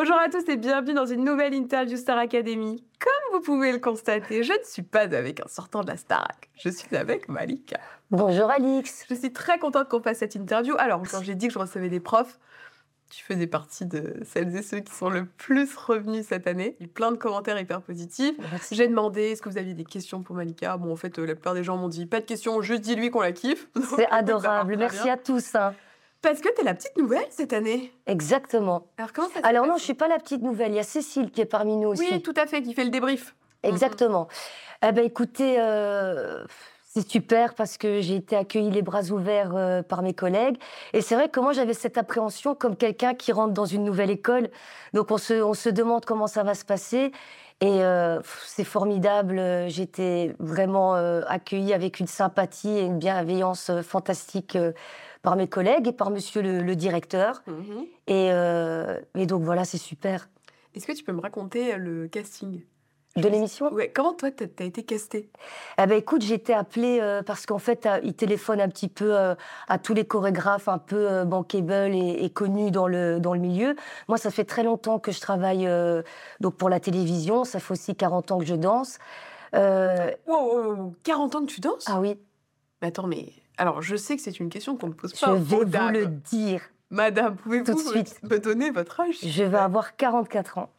[0.00, 2.84] Bonjour à tous et bienvenue dans une nouvelle interview Star Academy.
[3.00, 6.48] Comme vous pouvez le constater, je ne suis pas avec un sortant de la Starac,
[6.54, 7.80] je suis avec Malika.
[8.12, 9.06] Bonjour Alix.
[9.10, 10.76] Je suis très contente qu'on fasse cette interview.
[10.78, 12.38] Alors, quand j'ai dit que je recevais des profs,
[13.10, 16.76] tu faisais partie de celles et ceux qui sont le plus revenus cette année.
[16.78, 18.36] Il y a eu plein de commentaires hyper positifs.
[18.70, 20.76] J'ai demandé est-ce que vous aviez des questions pour Malika?
[20.76, 23.10] Bon, en fait, euh, la plupart des gens m'ont dit pas de questions, juste dis-lui
[23.10, 23.66] qu'on la kiffe.
[23.96, 24.76] C'est adorable.
[24.76, 25.56] Merci à tous.
[25.56, 25.74] hein.
[26.20, 27.92] Parce que t'es la petite nouvelle cette année.
[28.06, 28.86] Exactement.
[28.96, 30.72] Alors, comment ça Alors non, je suis pas la petite nouvelle.
[30.72, 32.04] Il y a Cécile qui est parmi nous aussi.
[32.10, 33.34] Oui, tout à fait, qui fait le débrief.
[33.62, 34.28] Exactement.
[34.86, 36.44] Eh ben écoutez, euh,
[36.84, 40.58] c'est super parce que j'ai été accueillie les bras ouverts euh, par mes collègues.
[40.92, 44.10] Et c'est vrai que moi j'avais cette appréhension comme quelqu'un qui rentre dans une nouvelle
[44.10, 44.50] école.
[44.94, 47.12] Donc on se, on se demande comment ça va se passer.
[47.60, 49.40] Et euh, c'est formidable.
[49.66, 54.56] J'étais vraiment accueillie avec une sympathie et une bienveillance fantastique
[55.28, 57.42] par mes collègues et par monsieur le, le directeur.
[57.46, 57.84] Mhm.
[58.06, 60.30] Et, euh, et donc voilà, c'est super.
[60.74, 62.62] Est-ce que tu peux me raconter le casting
[63.14, 63.70] De l'émission?
[63.70, 65.28] Ouais, comment toi, t'as as été castée?
[65.76, 68.88] Eh ben écoute, j'ai été appelée euh, parce qu'en fait, euh, ils téléphonent un petit
[68.88, 69.34] peu euh,
[69.68, 73.40] à tous les chorégraphes un peu euh, bankable et, et connus dans le, dans le
[73.40, 73.76] milieu.
[74.08, 76.00] Moi, ça fait très longtemps que je travaille euh,
[76.40, 77.44] donc pour la télévision.
[77.44, 78.98] Ça fait aussi 40 ans que je danse.
[79.54, 81.84] Euh, Wow, wow, wow, 40 ans que tu danses?
[81.86, 82.16] Ah oui,
[82.80, 83.26] Mais attends, mais...
[83.58, 85.32] Alors, je sais que c'est une question qu'on ne pose je pas.
[85.34, 86.62] vais aux vous le dire.
[86.90, 88.22] Madame, pouvez-vous tout de me- suite.
[88.22, 90.70] me donner votre âge Je vais avoir 44 ans.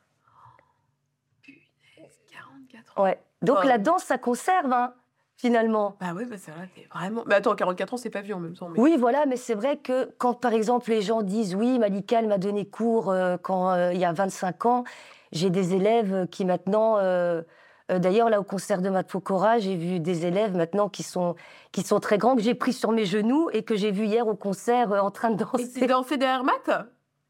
[2.32, 3.04] 44 ans.
[3.04, 3.20] Ouais.
[3.42, 3.68] Donc Oh.
[3.68, 4.94] la danse, ça conserve, hein,
[5.38, 5.96] finalement.
[6.02, 7.24] Bah ouais, bah c'est vrai, t'es vraiment...
[7.28, 8.70] Mais attends, 44 ans, c'est pas vieux en même temps.
[8.70, 8.80] Mais...
[8.80, 12.28] Oui, voilà, mais c'est vrai que quand, par exemple, les gens disent oui, Malika, elle
[12.28, 14.84] m'a donné cours euh, quand euh, il y a 25 ans,
[15.32, 16.98] j'ai des élèves qui maintenant.
[16.98, 17.42] euh,
[17.90, 21.36] D'ailleurs, là, au concert de Matt Pokora, j'ai vu des élèves maintenant qui sont,
[21.72, 24.28] qui sont très grands, que j'ai pris sur mes genoux et que j'ai vu hier
[24.28, 25.88] au concert euh, en train de Et tu danser.
[25.88, 26.70] dansé derrière Matt?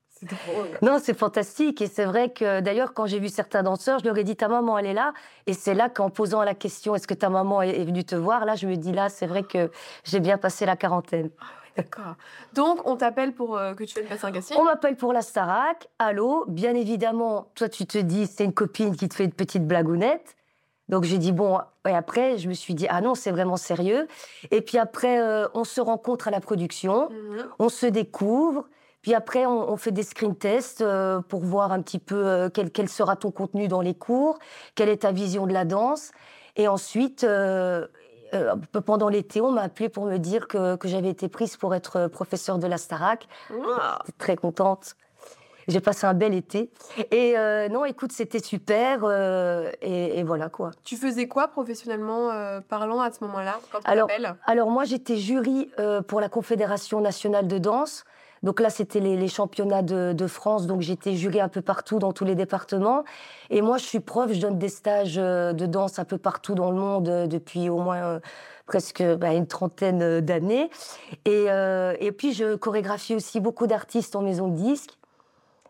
[0.10, 0.68] C'est drôle.
[0.82, 1.82] Non, c'est fantastique.
[1.82, 4.50] Et c'est vrai que d'ailleurs, quand j'ai vu certains danseurs, je leur ai dit ta
[4.50, 5.14] maman, elle est là.
[5.48, 8.16] Et c'est là qu'en posant la question, est-ce que ta maman est est venue te
[8.16, 8.44] voir?
[8.44, 9.72] Là, je me dis là, c'est vrai que
[10.04, 11.30] j'ai bien passé la quarantaine.
[11.78, 12.16] D'accord.
[12.54, 14.58] Donc, on t'appelle pour euh, que tu viennes passer un casting?
[14.60, 15.88] On m'appelle pour la Starac.
[16.00, 16.44] Allô?
[16.50, 20.36] Bien évidemment, toi, tu te dis, c'est une copine qui te fait une petite blagounette.
[20.90, 24.08] Donc, j'ai dit, bon, et après, je me suis dit, ah non, c'est vraiment sérieux.
[24.52, 27.46] Et puis après, euh, on se rencontre à la production, Mhm.
[27.60, 28.66] on se découvre.
[29.02, 32.50] Puis après, on, on fait des screen tests euh, pour voir un petit peu euh,
[32.54, 34.40] quel, quel sera ton contenu dans les cours,
[34.76, 36.12] quelle est ta vision de la danse.
[36.58, 37.26] Et ensuite,
[38.86, 42.08] pendant l'été, on m'a appelé pour me dire que, que j'avais été prise pour être
[42.08, 43.28] professeure de la Starac.
[44.18, 44.96] Très contente.
[45.70, 46.70] J'ai passé un bel été.
[47.12, 49.02] Et euh, non, écoute, c'était super.
[49.04, 50.72] euh, et, et voilà quoi.
[50.84, 54.10] Tu faisais quoi professionnellement euh, parlant à ce moment-là Alors,
[54.46, 58.04] Alors moi, j'étais jury euh, pour la Confédération nationale de danse.
[58.42, 60.66] Donc là, c'était les, les championnats de, de France.
[60.66, 63.04] Donc j'étais jury un peu partout dans tous les départements.
[63.50, 64.32] Et moi, je suis prof.
[64.32, 67.70] Je donne des stages euh, de danse un peu partout dans le monde euh, depuis
[67.70, 68.20] au moins euh,
[68.66, 70.70] presque bah, une trentaine d'années.
[71.26, 74.96] Et, euh, et puis, je chorégraphie aussi beaucoup d'artistes en maison de disques.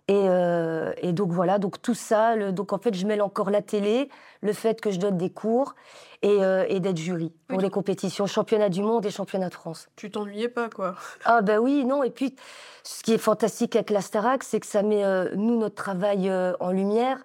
[0.10, 3.52] Et, euh, et donc voilà, donc tout ça, le- donc en fait, je mêle encore
[3.52, 4.10] la télé,
[4.42, 5.76] le fait que je donne des cours
[6.24, 7.64] et, euh, et d'être jury pour Oui.
[7.64, 9.88] les compétitions championnat du monde et championnat de France.
[9.96, 10.96] Tu t'ennuyais pas, quoi.
[11.26, 12.36] Ah ben oui, non, et puis
[12.84, 16.32] ce qui est fantastique avec la Starac, c'est que ça met, euh, nous, notre travail
[16.60, 17.20] en lumière.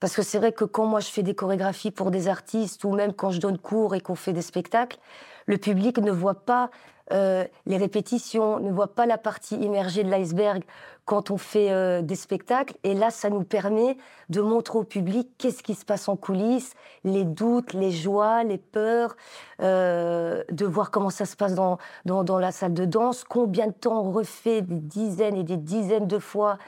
[0.00, 2.90] Parce que c'est vrai que quand moi je fais des chorégraphies pour des artistes ou
[2.90, 4.98] même quand je donne cours et qu'on fait des spectacles,
[5.46, 6.70] le public ne voit pas
[7.12, 10.64] euh, les répétitions, ne voit pas la partie immergée de l'iceberg
[11.04, 12.74] quand on fait euh, des spectacles.
[12.82, 13.98] Et là, ça nous permet
[14.30, 16.72] de montrer au public qu'est-ce qui se passe en coulisses,
[17.04, 19.16] les doutes, les joies, les peurs,
[19.60, 23.66] euh, de voir comment ça se passe dans, dans, dans la salle de danse, combien
[23.66, 26.58] de temps on refait des dizaines et des dizaines de fois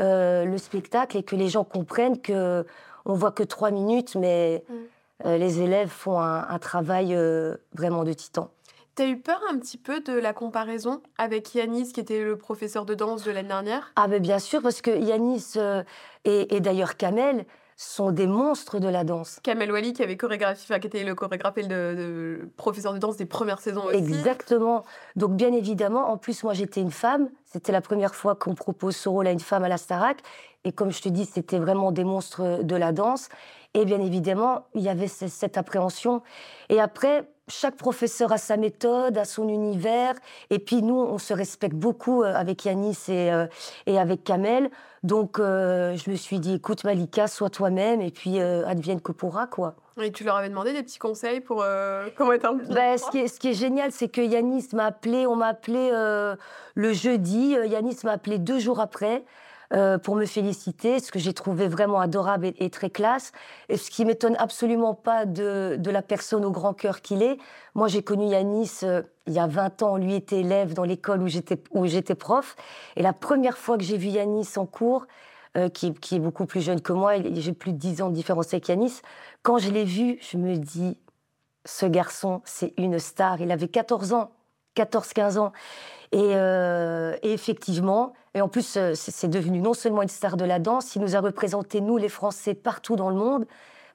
[0.00, 2.64] le spectacle et que les gens comprennent que
[3.04, 4.62] on voit que trois minutes, mais
[5.24, 5.30] Mm.
[5.30, 7.18] les élèves font un, un travail
[7.74, 8.50] vraiment de titan.
[8.98, 12.84] T'as eu peur un petit peu de la comparaison avec Yanis, qui était le professeur
[12.84, 13.92] de danse de l'année dernière?
[13.94, 15.84] Ah ben bien sûr, parce que Yanis euh,
[16.24, 17.46] et, et d'ailleurs Kamel,
[17.76, 19.38] sont des monstres de la danse.
[19.44, 23.24] Kamel Wally qui avait chorégraphié, qui était le chorégraphe et le, professeur de danse des
[23.24, 23.98] premières saisons aussi.
[23.98, 24.84] Exactement.
[25.14, 28.96] Donc bien évidemment, en plus moi j'étais une femme, c'était la première fois qu'on propose
[28.96, 30.18] ce rôle à une femme à la Starac,
[30.64, 33.28] et comme je te dis, c'était vraiment des monstres de la danse.
[33.74, 36.22] Et bien évidemment, il y avait cette appréhension.
[36.68, 40.14] Et après, chaque professeur a sa méthode, a son univers.
[40.50, 43.46] Et puis nous, on se respecte beaucoup euh, avec Yanis et, euh,
[43.86, 44.70] et avec Kamel.
[45.02, 49.46] Donc euh, je me suis dit, écoute Malika, sois toi-même et puis advienne que pourra,
[49.46, 49.74] quoi.
[50.00, 51.64] Et tu leur avais demandé des petits conseils pour
[52.16, 54.86] comment être un ben, ce, qui est, ce qui est génial, c'est que Yanis m'a
[54.86, 55.90] appelé, on m'a appelé
[56.74, 59.24] le jeudi, Yanis m'a appelé deux jours après.
[59.74, 63.32] Euh, pour me féliciter, ce que j'ai trouvé vraiment adorable et, très classe,
[63.68, 67.36] et ce qui m'étonne absolument pas de, la personne au grand cœur qu'il est.
[67.74, 71.22] Moi, j'ai connu Yanis euh, il y a 20 ans, lui était élève dans l'école
[71.22, 72.56] où j'étais, où j'étais prof,
[72.96, 75.06] et la première fois que j'ai vu Yanis en cours,
[75.58, 78.14] euh, qui, qui, est beaucoup plus jeune que moi, j'ai plus de 10 ans de
[78.14, 79.02] différence avec Yanis,
[79.42, 80.98] quand je l'ai vu, je me dis,
[81.66, 83.42] ce garçon, c'est une star.
[83.42, 84.30] Il avait 14 ans,
[84.76, 85.52] 14-15 ans.
[86.14, 90.58] Euh, et, effectivement, et en plus, euh, c'est devenu non seulement une star de la
[90.58, 93.46] danse, il nous a représenté, nous les Français, partout dans le monde,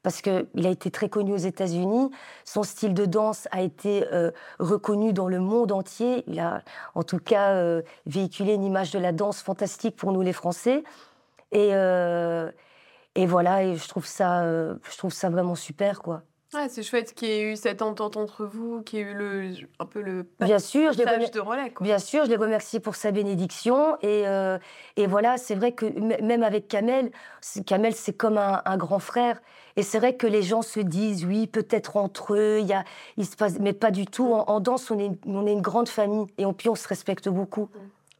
[0.04, 2.12] parce qu'il a été très connu aux États-Unis.
[2.46, 6.24] Son style de danse a été euh, reconnu dans le monde entier.
[6.28, 6.62] Il a,
[6.94, 10.84] en tout cas, véhiculé une image de la danse fantastique pour nous les Français.
[11.54, 16.24] Et, et voilà, et je trouve ça, je trouve ça vraiment super, quoi
[16.70, 19.52] c'est chouette qu'il y ait eu cette entente entre vous, qu'il y ait eu le,
[19.80, 21.74] un peu le bien sûr, je de relais.
[21.82, 23.98] Bien sûr, je les remercie pour sa bénédiction.
[24.02, 24.58] Et, euh,
[24.96, 25.86] et voilà, c'est vrai que
[26.22, 27.12] même avec Kamel,
[27.66, 29.42] Kamel, c'est comme un, grand frère.
[29.76, 32.84] Et c'est vrai que les gens se disent, oui, peut-être entre eux, y a,
[33.18, 33.60] il se passe...
[33.60, 34.32] Mais pas du tout.
[34.32, 36.28] En, danse, on est, on est une grande famille.
[36.38, 37.70] Et puis, on se respecte beaucoup.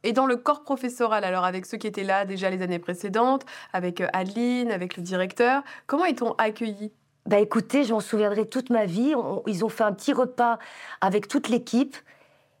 [0.02, 3.46] Et dans le corps professoral, alors avec ceux qui étaient là déjà les années précédentes,
[3.72, 6.92] avec euh, Adeline, avec le directeur, comment est-on accueillis
[7.26, 9.14] bah écoutez, j'en souviendrai toute ma vie.
[9.46, 10.58] ils ont fait un petit repas
[11.00, 11.96] avec toute l'équipe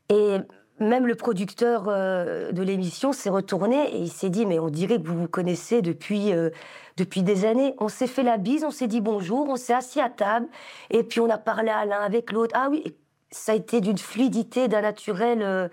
[0.08, 0.38] et
[0.80, 5.00] même le producteur euh, de l'émission s'est retourné et il s'est dit mais on dirait
[5.00, 6.50] que vous vous connaissez depuis euh,
[6.96, 7.74] depuis des années.
[7.78, 10.46] On s'est fait la bise, on s'est dit bonjour, on s'est assis à table
[10.90, 12.54] et puis on a parlé à l'un avec l'autre.
[12.56, 12.96] Ah oui,
[13.30, 15.68] ça a été d'une fluidité, d'un naturel euh,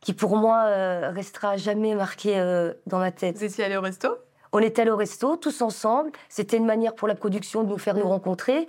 [0.00, 0.62] qui pour moi
[1.10, 2.38] restera jamais marqué
[2.86, 3.36] dans ma tête.
[3.36, 4.08] Vous étiez allé au resto?
[4.52, 6.10] On était allé au resto tous ensemble.
[6.28, 8.66] C'était une manière pour la production de nous faire nous rencontrer.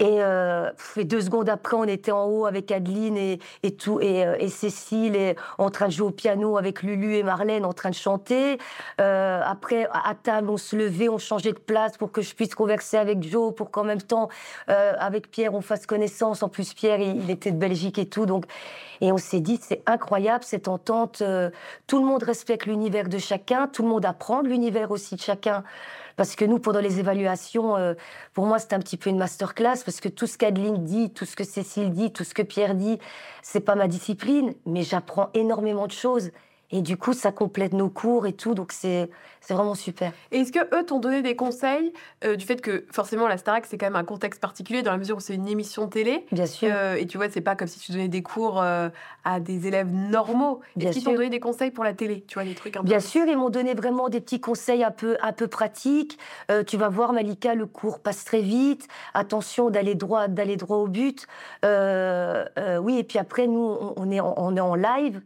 [0.00, 4.26] Et, euh, deux secondes après, on était en haut avec Adeline et, et tout, et,
[4.26, 7.74] euh, et, Cécile, et, en train de jouer au piano avec Lulu et Marlène, en
[7.74, 8.56] train de chanter.
[8.98, 12.54] Euh, après, à table, on se levait, on changeait de place pour que je puisse
[12.54, 14.30] converser avec Joe, pour qu'en même temps,
[14.70, 16.42] euh, avec Pierre, on fasse connaissance.
[16.42, 18.24] En plus, Pierre, il, il était de Belgique et tout.
[18.24, 18.46] Donc,
[19.00, 21.22] et on s'est dit, c'est incroyable cette entente.
[21.22, 21.50] Euh,
[21.86, 25.64] tout le monde respecte l'univers de chacun, tout le monde apprend l'univers aussi de chacun.
[26.16, 27.94] Parce que nous, pendant les évaluations, euh,
[28.34, 31.24] pour moi, c'est un petit peu une masterclass, parce que tout ce qu'Adeline dit, tout
[31.24, 32.98] ce que Cécile dit, tout ce que Pierre dit,
[33.42, 36.30] c'est pas ma discipline, mais j'apprends énormément de choses.
[36.72, 39.10] Et du coup, ça complète nos cours et tout, donc c'est
[39.48, 40.12] vraiment super.
[40.30, 41.92] Et est-ce que eux t'ont donné des conseils
[42.24, 44.98] euh, du fait que forcément la Starac c'est quand même un contexte particulier dans la
[44.98, 46.26] mesure où c'est une émission de télé?
[46.30, 46.68] Bien sûr.
[46.72, 48.88] Euh, et tu vois, c'est pas comme si tu donnais des cours euh,
[49.24, 50.60] à des élèves normaux.
[50.78, 53.00] Est-ce qu'ils t'ont donné des conseils pour la télé Tu vois, des trucs un Bien
[53.00, 56.18] sûr, ils m'ont donné vraiment des petits conseils un peu, un peu pratiques.
[56.66, 58.86] tu vas voir, Malika, le cours passe très vite.
[59.14, 61.26] Attention d'aller droit, d'aller droit au but.
[61.64, 65.20] oui, et puis après, nous, on est on est en live.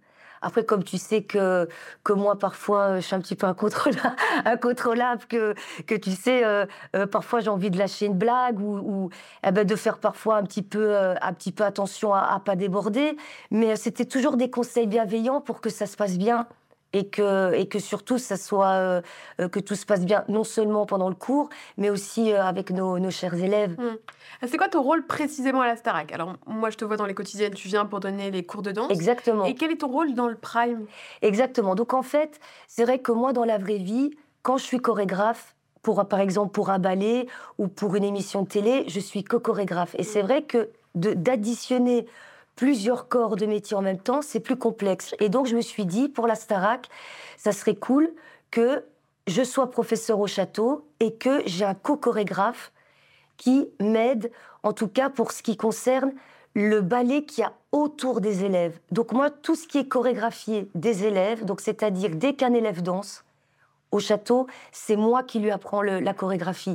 [0.44, 1.67] Après, comme tu sais que,
[2.05, 3.46] que moi, parfois, je suis un petit peu
[4.44, 5.54] incontrôlable, que,
[5.87, 9.11] que tu sais, euh, euh, parfois j'ai envie de lâcher une blague ou, ou
[9.47, 12.40] eh ben, de faire parfois un petit peu, euh, un petit peu attention à, à
[12.40, 13.16] pas déborder.
[13.50, 16.47] Mais c'était toujours des conseils bienveillants pour que ça se passe bien
[16.95, 19.03] et que, et que surtout ça soit euh,
[19.41, 22.71] euh, que tout se passe bien non seulement pendant le cours mais aussi euh, avec
[22.71, 23.77] nos, nos, chers élèves.
[23.79, 24.47] Mmh.
[24.47, 26.13] C'est quoi ton rôle précisément à la Starac?
[26.13, 28.71] Alors moi je te vois dans les quotidiennes, tu viens pour donner les cours de
[28.71, 28.91] danse.
[28.91, 29.45] Exactement.
[29.45, 30.87] Et quel est ton rôle dans le prime?
[31.21, 31.75] Exactement.
[31.75, 34.11] Donc en fait, c'est vrai que moi dans la vraie vie,
[34.43, 37.27] quand je suis chorégraphe, pour, par exemple pour un ballet
[37.59, 39.95] ou pour une émission de télé, je suis co-chorégraphe.
[39.99, 40.27] Et c'est mmh.
[40.27, 42.07] vrai que d'additionner
[42.56, 45.14] plusieurs corps de métier en même temps, c'est plus complexe.
[45.20, 46.88] Et donc, je me suis dit, pour la Starac,
[47.37, 48.12] ça serait cool
[48.50, 48.84] que
[49.26, 52.73] je sois professeur au château et que j'ai un co-chorégraphe
[53.37, 54.30] qui m'aide,
[54.62, 56.12] en tout cas pour ce qui concerne
[56.54, 58.78] le ballet qui a autour des élèves.
[58.92, 63.25] Donc moi, tout ce qui est chorégraphié des élèves, donc c'est-à-dire dès qu'un élève danse
[63.90, 66.75] au château, c'est moi qui lui apprends la chorégraphie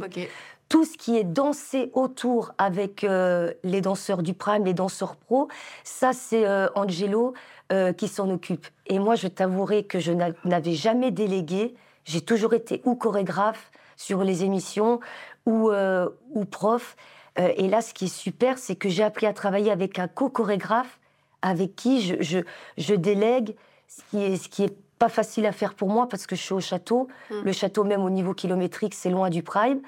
[0.69, 5.47] tout ce qui est dansé autour avec euh, les danseurs du prime, les danseurs pro,
[5.83, 7.33] ça c'est euh, Angelo
[7.71, 8.65] euh, qui s'en occupe.
[8.87, 14.23] Et moi, je t'avouerai que je n'avais jamais délégué J'ai toujours été ou chorégraphe sur
[14.23, 14.99] les émissions
[15.45, 16.95] ou, euh, ou prof.
[17.37, 20.07] Euh, et là, ce qui est super, c'est que j'ai appris à travailler avec un
[20.07, 20.99] co-chorégraphe
[21.41, 22.39] avec qui je, je,
[22.77, 23.55] je délègue
[23.87, 26.41] ce qui est, ce qui est pas facile à faire pour moi parce que je
[26.41, 27.07] suis au château.
[27.31, 27.41] Mm.
[27.45, 29.81] Le château, même au niveau kilométrique, c'est loin du prime.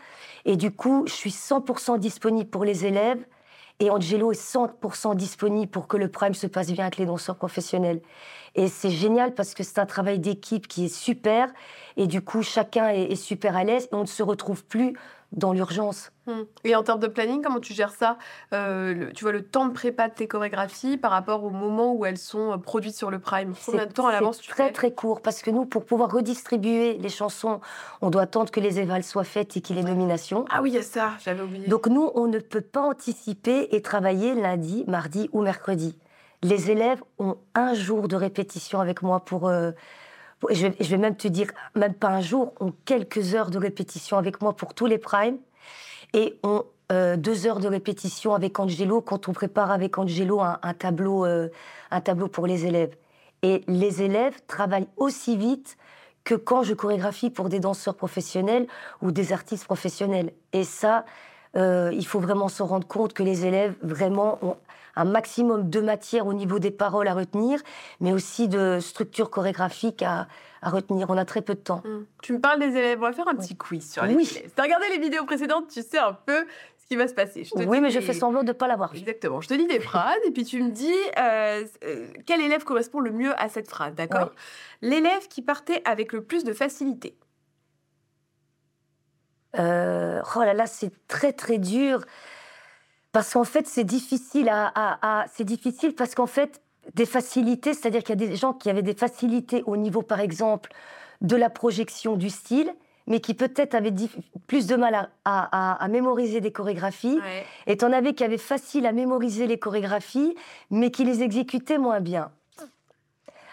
[0.45, 3.23] Et du coup, je suis 100% disponible pour les élèves.
[3.79, 7.35] Et Angelo est 100% disponible pour que le prime se passe bien avec les danseurs
[7.35, 7.99] professionnels.
[8.55, 11.51] Et c'est génial parce que c'est un travail d'équipe qui est super.
[11.97, 14.95] Et du coup, chacun est, est super à l'aise et on ne se retrouve plus
[15.31, 16.11] dans l'urgence.
[16.27, 16.41] Hmm.
[16.65, 18.17] Et en termes de planning, comment tu gères ça
[18.53, 21.93] Euh, le- Tu vois le temps de prépa de tes chorégraphies par rapport au moment
[21.93, 23.53] où elles sont euh, produites sur le prime?
[23.65, 24.71] Combien de temps à l'avance tu très fais?
[24.73, 27.61] très court parce que nous, pour pouvoir redistribuer les chansons,
[28.01, 30.45] on doit attendre que les évals soient faites et qu'il y ait les nominations.
[30.51, 31.67] Ah oui, il y a ça, j'avais oublié.
[31.67, 35.97] Donc nous, on ne peut pas anticiper et travailler lundi, mardi ou mercredi.
[36.43, 39.47] Les élèves ont un jour de répétition avec moi pour...
[39.47, 39.71] euh,
[40.49, 44.41] je, vais, même te dire, même pas un jour, ont quelques heures de répétition avec
[44.41, 45.37] moi pour tous les primes
[46.13, 50.59] et ont euh, deux heures de répétition avec Angelo quand on prépare avec Angelo un,
[50.61, 51.49] un tableau, euh,
[51.91, 52.95] un tableau pour les élèves.
[53.43, 55.77] Et les élèves travaillent aussi vite
[56.23, 58.67] que quand je chorégraphie pour des danseurs professionnels
[59.01, 60.33] ou des artistes professionnels.
[60.53, 61.05] Et ça,
[61.55, 64.57] euh, il faut vraiment se rendre compte que les élèves vraiment ont
[64.95, 67.59] un maximum de matière au niveau des paroles à retenir,
[67.99, 70.27] mais aussi de structure chorégraphique à,
[70.61, 71.09] à retenir.
[71.09, 71.81] On a très peu de temps.
[71.85, 72.05] Hmm.
[72.21, 74.29] Tu me parles des élèves, on va faire un petit quiz sur les Oui.
[74.31, 74.49] élèves.
[74.49, 76.45] Si t'as regardé les vidéos précédentes, tu sais un peu
[76.77, 77.43] ce qui va se passer.
[77.45, 78.99] Je te Oui, mais je fais semblant de ne pas l'avoir vu.
[78.99, 79.39] Exactement.
[79.41, 82.99] Je te dis des phrases et puis tu me dis euh, euh, quel élève correspond
[82.99, 84.31] le mieux à cette phrase, d'accord
[84.81, 87.15] L'élève qui partait avec le plus de facilité.
[89.59, 92.01] Euh, oh là là, c'est très très dur
[93.11, 96.61] parce qu'en fait c'est difficile à, à- à- c'est difficile parce qu'en fait
[96.95, 100.19] des facilités, c'est-à-dire qu'il y a des gens qui avaient des facilités au niveau par
[100.19, 100.71] exemple
[101.21, 102.73] de la projection du style,
[103.05, 103.93] mais qui peut-être avaient
[104.47, 107.45] plus de mal à, à- à- à mémoriser des chorégraphies, Ouais.
[107.67, 110.35] et t'en avais qui avaient facile à mémoriser les chorégraphies,
[110.71, 112.31] mais qui les exécutaient moins bien.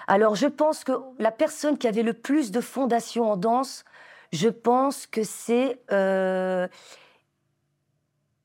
[0.06, 3.84] Alors je pense que la personne qui avait le plus de fondation en danse,
[4.32, 6.66] je pense que c'est euh,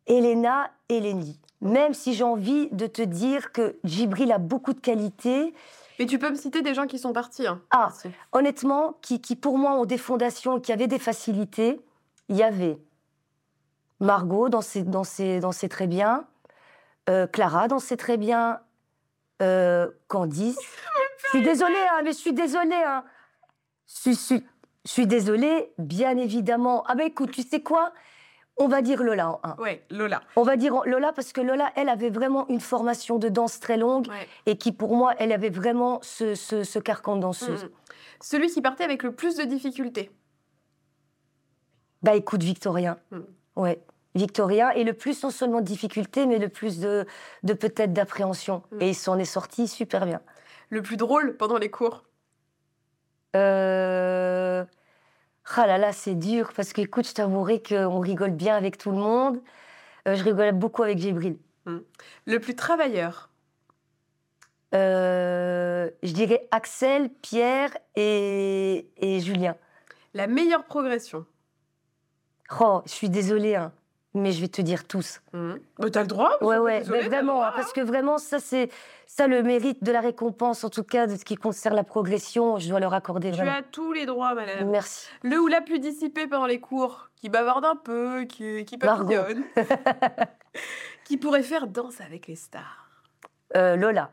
[0.08, 1.40] Elena Eleni.
[1.62, 5.54] Même si j'ai envie de te dire que Djibril a beaucoup de qualités,
[6.00, 7.48] Mais tu peux me citer des gens qui sont partis.
[7.48, 7.62] hein.
[7.72, 7.90] Ah.
[8.34, 11.80] Honnêtement, qui, qui pour moi ont des fondations, qui avaient des facilités,
[12.30, 12.78] il y avait
[14.00, 16.26] Margot dansait, dansait, dansait très bien,
[17.10, 18.60] euh, Clara dansait très bien,
[19.42, 20.58] euh, Candice.
[21.26, 22.76] Je suis désolée, hein, mais je suis désolée.
[22.86, 23.04] Hein.
[23.88, 24.44] Je suis-
[24.86, 26.84] je suis désolée, bien évidemment.
[26.86, 27.92] Ah ben écoute, tu sais quoi?
[28.58, 29.56] On va dire Lola en un.
[29.58, 30.22] Ouais, Lola.
[30.36, 33.78] On va dire Lola parce que Lola, elle avait vraiment une formation de danse très
[33.78, 34.28] longue Ouais.
[34.46, 37.64] et qui, pour moi, elle avait vraiment ce, ce, ce carcan de danseuse.
[37.64, 37.72] Mhm.
[38.22, 40.12] Celui qui partait avec le plus de difficultés.
[42.04, 43.00] Bah écoute, Victorien.
[43.12, 43.22] Hmm.
[43.56, 43.82] Ouais.
[44.14, 44.70] Victorien.
[44.72, 47.06] Et le plus, non seulement de difficultés, mais le plus de,
[47.44, 48.62] de peut-être d'appréhension.
[48.72, 48.82] Hmm.
[48.82, 50.22] Et il s'en est sorti super bien.
[50.70, 52.04] Le plus drôle pendant les cours.
[53.36, 54.64] Euh...
[55.56, 56.52] Ah là là, c'est dur.
[56.56, 59.42] Parce que, écoute, je t'avouerai qu'on rigole bien avec tout le monde.
[60.08, 61.38] Euh, je rigole beaucoup avec Gibril.
[62.26, 63.30] Le plus travailleur?
[64.74, 69.56] Euh, je dirais Axel, Pierre et, et Julien.
[70.14, 71.26] La meilleure progression?
[72.60, 73.72] Oh, je suis désolée, hein,
[74.14, 75.22] mais je vais te dire tous.
[75.34, 75.60] Mhm.
[75.80, 76.38] Bah, t'as le droit.
[76.42, 78.70] Ouais, ouais, désolée, mais vraiment, droit, hein, parce que vraiment, ça, c'est
[79.08, 82.58] ça le mérite de la récompense, en tout cas, de ce qui concerne la progression,
[82.60, 83.52] je dois leur accorder Tu vraiment.
[83.58, 84.70] as tous les droits, madame.
[84.70, 85.08] Merci.
[85.24, 89.44] Le ou la plus dissipée pendant les cours, qui bavarde un peu, qui, qui papillonne,
[91.06, 92.88] qui pourrait faire danse avec les stars.
[93.56, 94.12] Euh, Lola,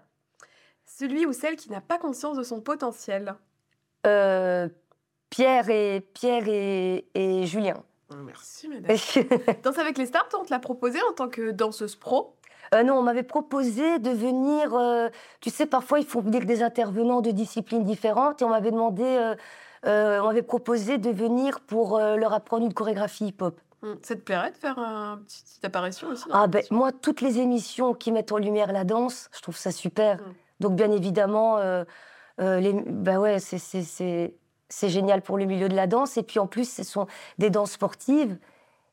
[0.87, 3.35] Celui ou celle qui n'a pas conscience de son potentiel.
[4.07, 4.69] Euh,
[5.31, 7.83] Pierre et Pierre et, et Julien.
[8.17, 8.97] Merci, madame.
[9.63, 12.35] Danse avec les stars, toi, on te l'a proposé en tant que danseuse pro?
[12.75, 14.75] Euh, non, on m'avait proposé de venir.
[14.75, 15.09] euh,
[15.41, 18.43] tu sais, parfois, il faut venir des intervenants de disciplines différentes.
[18.43, 19.03] Et on m'avait demandé,
[19.87, 23.61] euh, on m'avait proposé de venir pour leur apprendre une chorégraphie hip-hop.
[23.83, 27.39] Hmm, Ça te plairait de faire une petite apparition aussi Ah ben, moi, toutes les
[27.39, 30.19] émissions qui mettent en lumière la danse, je trouve ça super.
[30.19, 30.35] Mm.
[30.61, 31.59] Donc, bien évidemment,
[32.39, 34.35] les, bah ouais, c'est-
[34.71, 36.17] c'est- génial pour le milieu de la danse.
[36.17, 37.07] Et puis, en plus, ce sont
[37.39, 38.39] des danses sportives.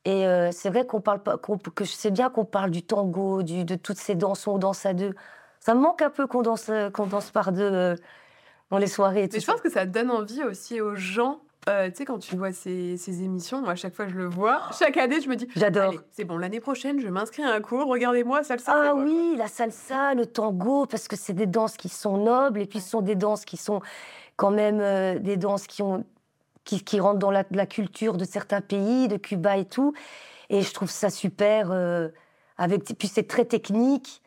[0.05, 3.43] Et euh, c'est vrai qu'on parle pas, que je sais bien qu'on parle du tango,
[3.43, 5.13] du, de toutes ces danses où on danse à deux.
[5.59, 7.95] Ça me manque un peu qu'on danse, euh, qu'on danse par deux euh,
[8.69, 9.23] dans les soirées.
[9.23, 11.41] Et tout Mais je pense que ça donne envie aussi aux gens.
[11.67, 14.27] euh, tu sais, quand tu vois ces, ces émissions, moi, à chaque fois je le
[14.27, 15.93] vois, chaque année, je me dis J'adore.
[16.11, 18.71] C'est bon, l'année prochaine, je m'inscris à un cours, regardez-moi, salsa.
[18.73, 19.03] Ah moi.
[19.03, 22.79] oui, la salsa, le tango, parce que c'est des danses qui sont nobles et puis
[22.79, 23.81] ce sont des danses qui sont
[24.37, 26.05] quand même euh, des danses qui ont
[26.63, 29.93] qui, qui rentre dans la, la, culture de certains pays, de Cuba et tout.
[30.49, 31.71] Et je trouve ça super.
[31.71, 32.09] Euh,
[32.57, 34.21] avec, puis c'est très technique.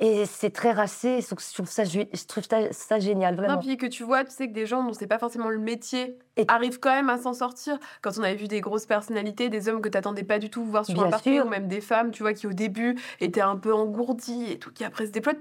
[0.00, 2.42] Et c'est très racé, je trouve ça, je trouve
[2.72, 3.54] ça, génial, vraiment.
[3.54, 5.60] Non, puis que tu vois, tu sais que des gens dont c'est pas forcément le
[5.60, 6.44] métier et...
[6.48, 7.78] arrivent quand même à s'en sortir.
[8.02, 10.64] Quand on avait vu des grosses personnalités, des hommes que tu n'attendais pas du tout
[10.64, 13.56] voir sur un parcours, ou même des femmes, tu vois, qui au début étaient un
[13.56, 15.34] peu engourdies et tout, qui après se déploient,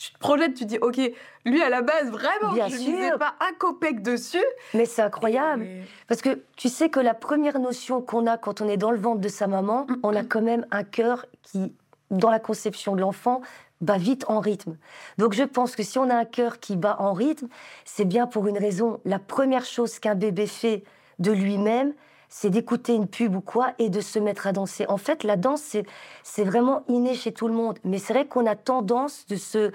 [0.00, 0.98] tu te projettes, tu te dis, ok,
[1.44, 4.42] lui à la base, vraiment, Bien je ne pas un copec dessus.
[4.72, 5.68] Mais c'est incroyable.
[6.08, 8.98] Parce que tu sais que la première notion qu'on a quand on est dans le
[8.98, 10.28] ventre de sa maman, mm, on a mm.
[10.28, 11.74] quand même un cœur qui,
[12.10, 13.42] dans la conception de l'enfant,
[13.82, 14.78] bat vite en rythme.
[15.18, 17.48] Donc je pense que si on a un cœur qui bat en rythme,
[17.84, 19.00] c'est bien pour une raison.
[19.04, 20.82] La première chose qu'un bébé fait
[21.18, 21.92] de lui-même,
[22.30, 24.86] c'est d'écouter une pub ou quoi et de se mettre à danser.
[24.88, 25.76] En fait, la danse,
[26.22, 27.78] c'est vraiment inné chez tout le monde.
[27.84, 29.72] Mais c'est vrai qu'on a tendance de se...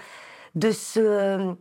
[0.55, 1.53] De se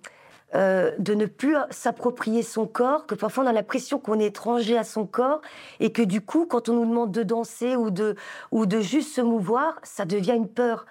[0.55, 4.79] euh, de ne plus s'approprier son corps, que parfois on a l'impression qu'on est étranger
[4.79, 5.41] à son corps,
[5.81, 8.15] et que du coup, quand on nous demande de danser ou de,
[8.53, 10.87] ou de juste se mouvoir, ça devient une peur.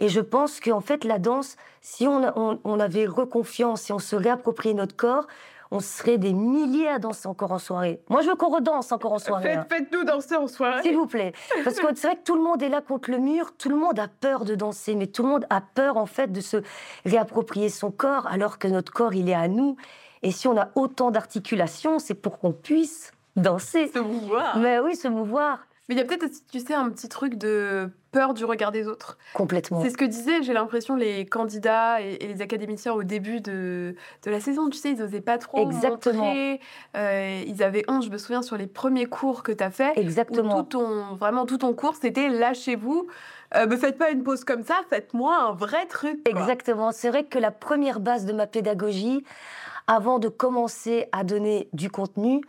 [0.00, 4.74] Et je pense qu'en fait, la danse, si on, avait reconfiance, si on se réappropriait
[4.74, 5.26] notre corps,
[5.70, 8.00] on serait des milliers à danser encore en soirée.
[8.08, 9.54] Moi, je veux qu'on redanse encore en soirée.
[9.54, 9.66] Hein.
[9.68, 10.82] Faites-nous danser en soirée.
[10.82, 11.32] S'il vous plaît.
[11.64, 13.76] Parce que c'est vrai que tout le monde est là contre le mur, tout le
[13.76, 16.58] monde a peur de danser, mais tout le monde a peur, en fait, de se
[17.04, 19.76] réapproprier son corps, alors que notre corps, il est à nous.
[20.22, 23.88] Et si on a autant d'articulations, c'est pour qu'on puisse danser.
[23.88, 24.56] Se mouvoir.
[24.58, 25.66] Mais oui, se mouvoir.
[25.88, 28.88] Mais il y a peut-être, tu sais, un petit truc de peur du regard des
[28.88, 29.18] autres.
[29.34, 29.82] Complètement.
[29.82, 34.30] C'est ce que disaient, j'ai l'impression, les candidats et, les académiciens au début de, de
[34.30, 34.70] la saison.
[34.70, 36.24] Tu sais, ils n'osaient pas trop Exactement.
[36.24, 36.60] montrer.
[36.96, 39.92] Euh, ils avaient honte, je me souviens, sur les premiers cours que tu as fait.
[39.98, 40.62] Exactement.
[40.62, 43.06] tout ton, vraiment, tout ton cours, c'était lâchez-vous.
[43.54, 46.26] Euh, me faites pas une pause comme ça, faites-moi un vrai truc.
[46.26, 46.92] Exactement.
[46.92, 49.22] C'est vrai que la première base de ma pédagogie,
[49.86, 52.40] avant de commencer à donner du contenu,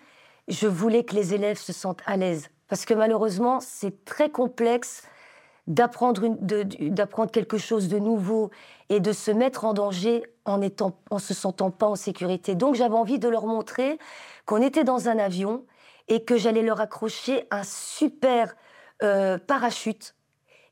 [0.48, 5.04] je voulais que les élèves se sentent à l'aise parce que malheureusement, c'est très complexe
[5.68, 8.52] d'apprendre quelque chose de nouveau
[8.90, 12.54] et de se mettre en danger en étant se sentant pas en sécurité.
[12.54, 13.98] Donc j'avais envie de leur montrer
[14.46, 15.66] qu'on était dans un avion
[16.08, 18.56] et que j'allais leur accrocher un super
[19.02, 20.16] euh, parachute.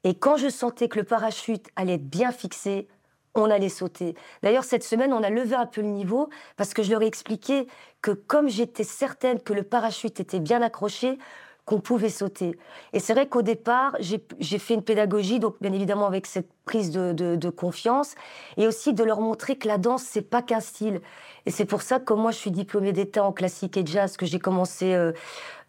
[0.03, 2.88] Et quand je sentais que le parachute allait être bien fixé,
[3.36, 4.15] on allait sauter.
[4.43, 7.08] D'ailleurs, cette semaine, on a levé un peu le niveau parce que je leur ai
[7.08, 7.67] expliqué
[8.01, 11.17] que comme j'étais certaine que le parachute était bien accroché,
[11.65, 12.58] qu'on pouvait sauter.
[12.91, 16.91] Et c'est vrai qu'au départ, j'ai fait une pédagogie, donc bien évidemment avec cette prise
[16.91, 18.15] de, confiance,
[18.58, 21.02] et aussi de leur montrer que la danse, c'est pas qu'un style.
[21.45, 24.26] Et c'est pour ça que moi, je suis diplômée d'État en classique et jazz, que
[24.26, 25.13] j'ai commencé euh,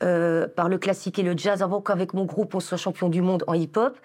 [0.03, 3.23] euh, par le classique et le jazz, avant qu'avec mon groupe, on soit champion du
[3.23, 3.97] monde en hip-hop.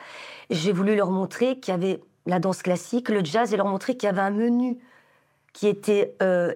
[0.52, 3.98] J'ai voulu leur montrer qu'il y avait la danse classique, le jazz, et leur montrer
[3.98, 4.78] qu'il y avait un menu
[5.54, 6.54] qui était euh,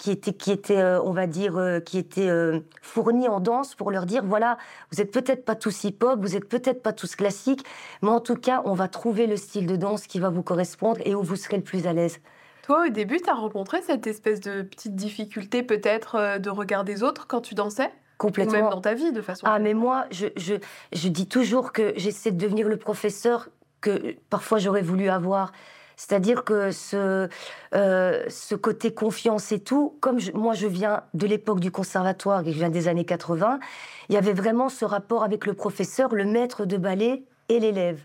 [0.00, 3.90] qui était, qui euh, on va dire, euh, qui était euh, fourni en danse pour
[3.90, 4.56] leur dire voilà,
[4.90, 7.64] vous êtes peut-être pas tous hip-hop, vous êtes peut-être pas tous classiques,
[8.00, 11.00] mais en tout cas, on va trouver le style de danse qui va vous correspondre
[11.04, 12.18] et où vous serez le plus à l'aise.
[12.62, 17.02] Toi, au début, tu as rencontré cette espèce de petite difficulté peut-être de regard des
[17.02, 17.90] autres quand tu dansais?
[18.16, 18.52] Complètement.
[18.52, 19.46] Ou même dans ta vie, de façon.
[19.46, 20.54] Ah, mais moi, je, je,
[20.92, 23.48] je dis toujours que j'essaie de devenir le professeur
[23.80, 25.52] que parfois j'aurais voulu avoir.
[26.00, 27.28] C'est-à-dire que ce,
[27.74, 32.52] euh, ce côté confiance et tout, comme moi je viens de l'époque du conservatoire et
[32.52, 33.60] je viens des années 80,
[34.08, 38.00] il y avait vraiment ce rapport avec le professeur, le maître de ballet et l'élève.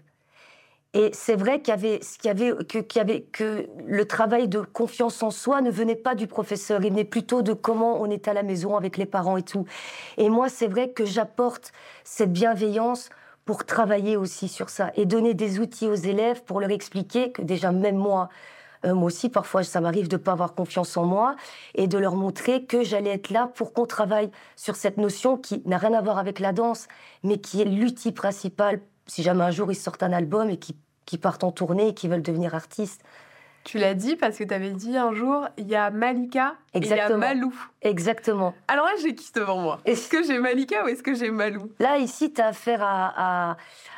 [0.94, 2.80] Et c'est vrai qu'il y avait, que,
[3.32, 7.44] que le travail de confiance en soi ne venait pas du professeur, il venait plutôt
[7.44, 9.66] de comment on est à la maison avec les parents et tout.
[10.18, 11.72] Et moi, c'est vrai que j'apporte
[12.04, 13.08] cette bienveillance
[13.46, 17.42] pour travailler aussi sur ça et donner des outils aux élèves pour leur expliquer que
[17.42, 18.30] déjà même moi,
[18.86, 21.36] euh, moi aussi parfois ça m'arrive de ne pas avoir confiance en moi
[21.76, 25.62] et de leur montrer que j'allais être là pour qu'on travaille sur cette notion qui
[25.66, 26.88] n'a rien à voir avec la danse
[27.24, 30.76] mais qui est l'outil principal si jamais un jour ils sortent un album et qui,
[31.06, 33.02] qui partent en tournée et qui veulent devenir artistes.
[33.66, 37.08] Tu l'as dit parce que tu avais dit un jour, il y a Malika Exactement.
[37.08, 37.54] et il y a Malou.
[37.82, 38.54] Exactement.
[38.68, 39.80] Alors là, j'ai qui devant moi?
[39.86, 41.72] Est-ce que j'ai Malika ou est-ce que j'ai Malou?
[41.80, 43.58] Là, ici, tu as affaire à,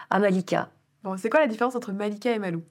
[0.10, 0.69] à, Malika.
[1.03, 2.63] Bon, c'est quoi la différence entre Malika et Malou?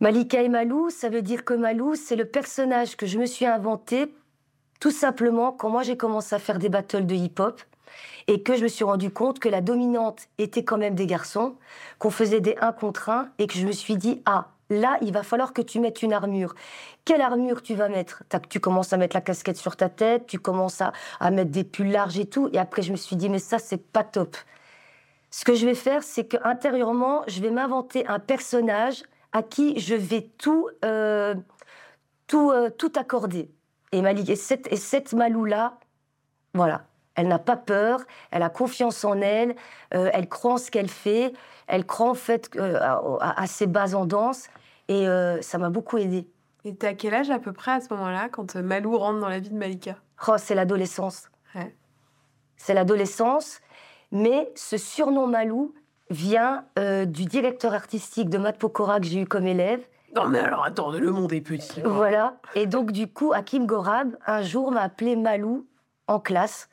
[0.00, 3.46] Malika et Malou, ça veut dire que Malou, c'est le personnage que je me suis
[3.46, 4.14] inventé
[4.80, 7.62] tout simplement quand moi j'ai commencé à faire des battles de hip-hop
[8.26, 11.56] et que je me suis rendu compte que la dominante était quand même des garçons,
[11.98, 15.12] qu'on faisait des 1 contre 1 et que je me suis dit, ah, Là, il
[15.12, 16.54] va falloir que tu mettes une armure.
[17.04, 18.22] Quelle armure tu vas mettre?
[18.48, 21.90] Tu commences à mettre la casquette sur ta tête, tu commences à, mettre des pulls
[21.90, 22.48] larges et tout.
[22.52, 24.36] Et après, je me suis dit, mais ça, c'est pas top.
[25.30, 29.78] Ce que je vais faire, c'est que intérieurement, je vais m'inventer un personnage à qui
[29.78, 31.34] je vais tout, euh,
[32.26, 33.50] tout, euh, tout accorder.
[33.92, 35.78] Et, cette, et Malou-là,
[36.54, 39.54] voilà, Elle n'a pas peur, elle a confiance en elle,
[39.94, 41.34] euh, elle croit en ce qu'elle fait,
[41.66, 42.78] elle croit en fait euh,
[43.20, 44.48] à, ses bases en danse,
[44.92, 46.28] et ça m'a beaucoup aidée.
[46.64, 49.28] Et t'es à quel âge à peu près à ce moment-là, quand Malou rentre dans
[49.28, 49.96] la vie de Malika?
[50.28, 51.28] Oh, c'est l'adolescence.
[52.56, 53.60] C'est l'adolescence,
[54.12, 55.74] mais ce surnom Malou
[56.10, 59.80] vient du directeur artistique de Matt Pokora que j'ai eu comme élève,
[60.14, 61.80] non, mais alors attends, le monde est petit.
[61.84, 62.36] Voilà.
[62.54, 65.66] Et donc, du coup, Hakim Gorab, un jour, m'a appelé Malou
[66.06, 66.68] en classe.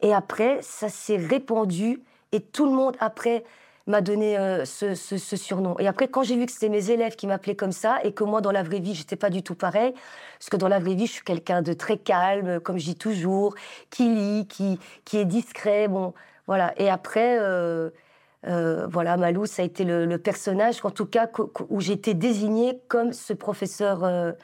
[0.00, 2.02] Et après, ça s'est répandu.
[2.32, 3.44] Et tout le monde, après,
[3.86, 4.94] m'a donné euh, ce,
[5.36, 5.76] surnom.
[5.78, 8.24] Et après, quand j'ai vu que c'était mes élèves qui m'appelaient comme ça, et que
[8.24, 9.92] moi, dans la vraie vie, j'étais pas du tout pareil,
[10.38, 12.96] parce que dans la vraie vie, je suis quelqu'un de très calme, comme je dis
[12.96, 13.54] toujours,
[13.90, 16.14] qui lit, qui, qui est discret, bon,
[16.46, 16.72] voilà.
[16.78, 17.90] Et après, euh,
[18.46, 21.28] euh, voilà, Malou, ça a été le, personnage, en tout cas,
[21.68, 24.34] où été désignée comme ce professeur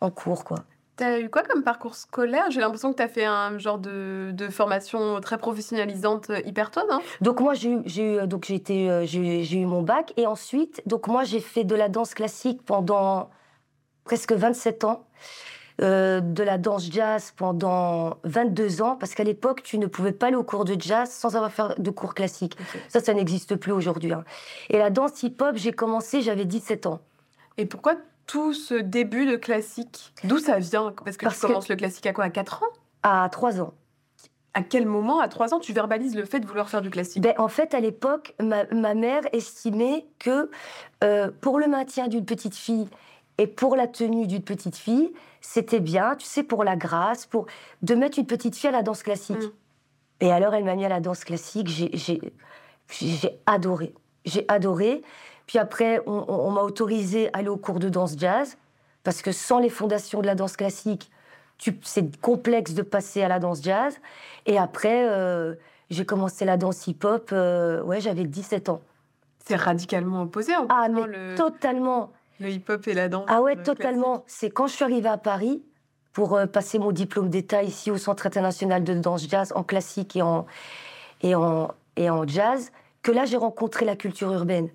[0.00, 0.58] en cours, quoi.
[0.96, 2.50] T'as eu quoi comme parcours scolaire?
[2.50, 6.82] J'ai l'impression que tu as fait un genre de, formation très professionnalisante euh, hyper tôt,
[6.90, 7.00] non?
[7.20, 11.40] Donc moi j'ai eu donc j'ai j'ai eu mon bac et ensuite donc moi j'ai
[11.40, 13.30] fait de la danse classique pendant
[14.04, 15.06] presque 27 ans.
[15.80, 20.26] Euh, de la danse jazz pendant 22 ans, parce qu'à l'époque, tu ne pouvais pas
[20.26, 22.56] aller au cours de jazz sans avoir fait de cours classiques.
[22.88, 24.12] Ça, ça n'existe plus aujourd'hui.
[24.12, 24.22] Hein.
[24.68, 27.00] Et la danse hip-hop, j'ai commencé, j'avais 17 ans.
[27.56, 30.94] Et pourquoi tout ce début de classique D'où ça vient?
[31.04, 32.24] Parce que tu commences le classique à quoi?
[32.24, 32.66] À 4 ans?
[33.02, 33.74] À 3 ans.
[34.54, 37.22] À quel moment, à 3 ans, tu verbalises le fait de vouloir faire du classique?
[37.22, 40.50] Ben, En fait, à l'époque, ma, mère estimait que
[41.02, 42.88] euh, pour le maintien d'une petite fille
[43.38, 47.46] et pour la tenue d'une petite fille, c'était bien, tu sais, pour la grâce, pour
[47.80, 49.42] de mettre une petite fille à la danse classique.
[49.42, 49.52] Mm.
[50.20, 51.68] Et alors, elle m'a mis à la danse classique.
[51.68, 53.94] J'ai adoré.
[54.24, 55.02] J'ai adoré.
[55.52, 58.56] Puis après, on, m'a autorisé à aller au cours de danse jazz,
[59.04, 61.10] parce que sans les fondations de la danse classique,
[61.82, 63.98] c'est complexe de passer à la danse jazz.
[64.46, 65.54] Et après, euh,
[65.90, 68.80] j'ai commencé la danse hip-hop, euh, ouais, j'avais 17 ans.
[69.44, 72.12] C'est radicalement opposé en Ah, mais totalement.
[72.40, 73.26] Le hip-hop et la danse.
[73.28, 74.24] Ah ouais, totalement.
[74.26, 75.62] C'est quand je suis arrivée à Paris
[76.14, 80.16] pour euh, passer mon diplôme d'État ici au Centre international de danse jazz en classique
[80.16, 80.46] et en,
[81.20, 84.70] et en, et en jazz que là j'ai rencontré la culture urbaine.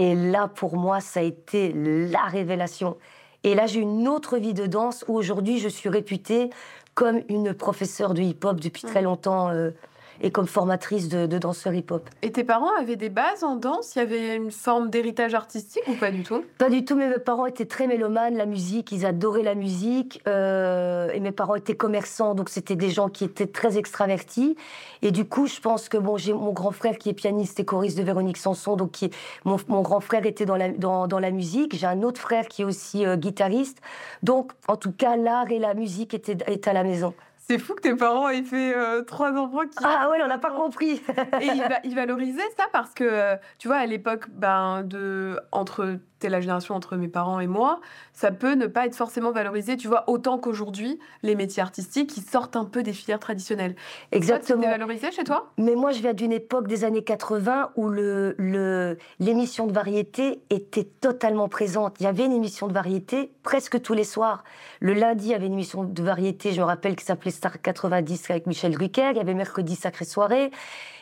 [0.00, 2.96] Et là, pour moi, ça a été la révélation.
[3.44, 6.48] Et là, j'ai une autre vie de danse où aujourd'hui, je suis réputée
[6.94, 9.50] comme une professeure de hip-hop depuis très longtemps.
[9.50, 9.72] Euh,
[10.20, 12.08] et comme formatrice de, danseurs hip-hop.
[12.22, 13.94] Et tes parents avaient des bases en danse?
[13.96, 16.44] Il y avait une forme d'héritage artistique ou pas du tout?
[16.58, 20.20] Pas du tout, mais mes parents étaient très mélomanes, la musique, ils adoraient la musique.
[20.26, 24.56] Euh, et mes parents étaient commerçants, donc c'était des gens qui étaient très extravertis.
[25.02, 27.64] Et du coup, je pense que bon, j'ai mon grand frère qui est pianiste et
[27.64, 29.10] choriste de Véronique Sanson, donc qui
[29.44, 31.76] mon, mon, grand frère était dans la, dans, dans la musique.
[31.76, 33.78] J'ai un autre frère qui est aussi euh, guitariste.
[34.22, 37.14] Donc, en tout cas, l'art et la musique étaient, étaient à la maison.
[37.50, 39.76] C'est fou que tes parents aient fait euh, trois enfants qui.
[39.82, 41.02] Ah ouais, on n'a pas compris.
[41.40, 41.48] et
[41.82, 46.40] ils, valorisaient ça parce que, euh, tu vois, à l'époque, ben, de, entre t'es la
[46.40, 47.80] génération entre mes parents et moi,
[48.12, 52.20] ça peut ne pas être forcément valorisé, tu vois, autant qu'aujourd'hui, les métiers artistiques qui
[52.20, 53.74] sortent un peu des filières traditionnelles.
[54.12, 54.60] Exactement.
[54.60, 55.50] C'était valorisé chez toi?
[55.58, 60.42] Mais moi, je viens d'une époque des années 80 où le, le, l'émission de variété
[60.50, 61.96] était totalement présente.
[62.00, 64.44] Il y avait une émission de variété presque tous les soirs.
[64.80, 67.62] Le lundi, il y avait une émission de variété, je me rappelle, qui s'appelait Star
[67.62, 69.10] 90 avec Michel Drucker.
[69.12, 70.50] Il y avait mercredi Sacré Soirée.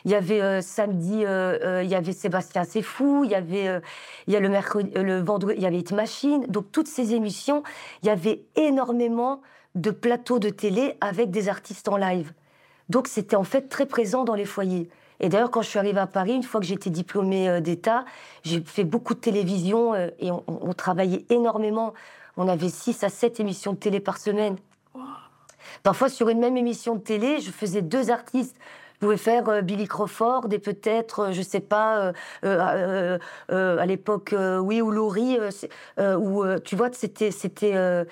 [0.05, 3.23] Il y avait euh, samedi, euh, euh, il y avait Sébastien C'est fou.
[3.25, 3.81] Il y avait,
[4.27, 6.45] il y a le mercredi, le vendredi, il y avait Hit Machine.
[6.47, 7.63] Donc toutes ces émissions,
[8.03, 9.41] il y avait énormément
[9.75, 12.33] de plateaux de télé avec des artistes en live.
[12.89, 14.89] Donc c'était en fait très présent dans les foyers.
[15.19, 18.05] Et d'ailleurs, quand je suis arrivée à Paris, une fois que j'étais diplômée d'État,
[18.43, 21.93] j'ai fait beaucoup de télévision et on, travaillait énormément.
[22.37, 24.55] On avait 6 à 7 émissions de télé par semaine.
[25.83, 28.55] Parfois, sur une même émission de télé, je faisais deux artistes.
[28.99, 32.11] Pouvais faire euh, Billy Crawford et peut-être, euh, je sais pas,
[32.43, 33.17] euh,
[33.49, 35.37] à l'époque, oui, ou Laurie,
[35.97, 38.05] où tu vois, c'était, c'était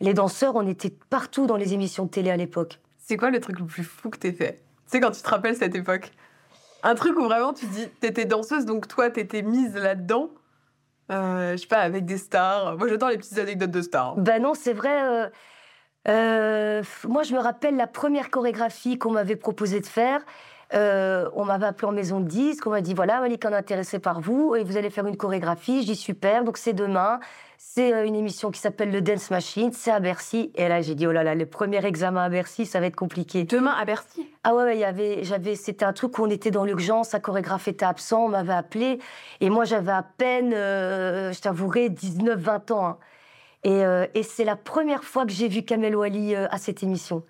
[0.00, 2.78] les danseurs, on était partout dans les émissions de télé à l'époque.
[2.98, 4.62] C'est quoi le truc le plus fou que t'aies fait?
[4.86, 6.12] C'est quand tu te rappelles cette époque?
[6.82, 10.30] Un truc où vraiment tu dis, t'étais danseuse, donc toi, t'étais mise là-dedans?
[11.10, 12.78] je sais pas, avec des stars?
[12.78, 14.16] Moi, j'adore les petites anecdotes de stars.
[14.16, 15.02] Ben non, c'est vrai.
[15.02, 15.28] Euh,
[16.06, 20.22] moi, je me rappelle la première chorégraphie qu'on m'avait proposé de faire.
[20.74, 23.98] Euh, on m'avait appelé en maison de disque, on m'a dit voilà, Malik est intéressé
[23.98, 25.82] par vous et vous allez faire une chorégraphie.
[25.82, 27.20] Je dis super, donc c'est demain.
[27.58, 30.50] C'est euh, une émission qui s'appelle le Dance Machine, c'est à Bercy.
[30.54, 32.96] Et là, j'ai dit oh là là, le premier examen à Bercy, ça va être
[32.96, 33.44] compliqué.
[33.44, 34.26] Demain à Bercy?
[34.44, 37.20] Ah ouais, il y avait, j'avais, c'était un truc où on était dans l'urgence, un
[37.20, 38.98] chorégraphe était absent, on m'avait appelé
[39.40, 42.86] et moi j'avais à peine, je t'avouerai, 19-20 ans.
[42.86, 42.98] Hein.
[43.66, 47.22] Euh, et, c'est la première fois que j'ai vu Kamel Wally euh, à cette émission.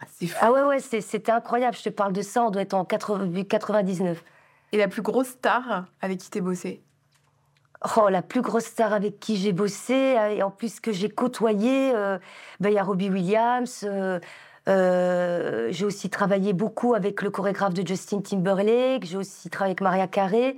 [0.00, 0.06] Ah,
[0.40, 1.76] ah ouais, ouais, c'était incroyable.
[1.76, 4.22] Je te parle de ça, on doit être en 99.
[4.72, 6.82] Et la plus grosse star avec qui t'es bossé?
[7.96, 11.08] Oh, la plus grosse star avec qui j'ai bossé, euh, et en plus que j'ai
[11.08, 12.18] côtoyé, euh,
[12.58, 13.86] ben, il y a Robbie Williams.
[14.68, 19.04] Euh, j'ai aussi travaillé beaucoup avec le chorégraphe de Justin Timberlake.
[19.04, 20.56] J'ai aussi travaillé avec Maria Carey.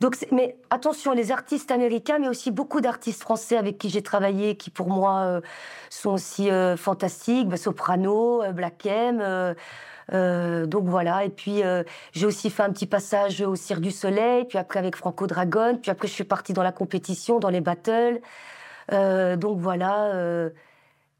[0.00, 4.56] Donc, mais attention, les artistes américains, mais aussi beaucoup d'artistes français avec qui j'ai travaillé,
[4.56, 5.40] qui pour moi
[5.90, 7.48] sont aussi fantastiques.
[7.48, 9.54] Ben, Soprano, Black M.
[10.12, 11.82] Euh, donc voilà, et puis euh,
[12.12, 15.78] j'ai aussi fait un petit passage au Cirque du Soleil, puis après avec Franco Dragon,
[15.80, 18.20] puis après je suis partie dans la compétition, dans les battles.
[18.92, 20.50] Euh, donc voilà.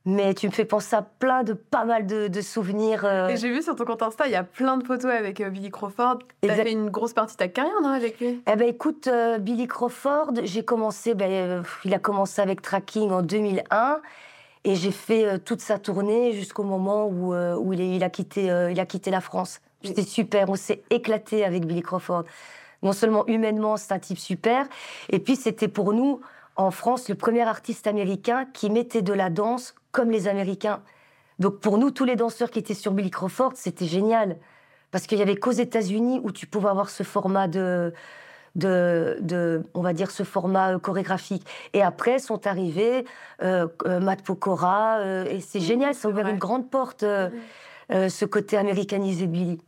[0.06, 3.04] Mais tu me fais penser à plein de pas mal de, souvenirs.
[3.28, 5.70] Et j'ai vu sur ton compte Insta, il y a plein de photos avec Billy
[5.70, 6.20] Crawford.
[6.42, 8.40] Tu as fait une grosse partie de ta carrière, non, avec lui?
[8.50, 9.08] Eh ben écoute,
[9.40, 14.00] Billy Crawford, j'ai commencé, ben, il a commencé avec Tracking en 2001.
[14.66, 18.50] Et j'ai fait euh, toute sa tournée jusqu'au moment où, euh, où il, a quitté,
[18.50, 19.60] euh, il a quitté la France.
[19.84, 22.24] C'était super, on s'est éclaté avec Billy Crawford.
[22.82, 24.66] Non seulement humainement, c'est un type super,
[25.08, 26.20] et puis c'était pour nous,
[26.56, 30.82] en France, le premier artiste américain qui mettait de la danse comme les Américains.
[31.38, 34.36] Donc pour nous, tous les danseurs qui étaient sur Billy Crawford, c'était génial.
[34.90, 37.94] Parce qu'il y avait qu'aux États-Unis où tu pouvais avoir ce format de,
[38.54, 41.46] de, on va dire, ce format euh, chorégraphique.
[41.72, 43.06] Et après sont arrivés
[43.42, 47.04] euh, euh Matt Pokora, euh, et c'est génial, ça a ouvert une grande porte,
[47.90, 49.60] ce côté américanisé de Billy.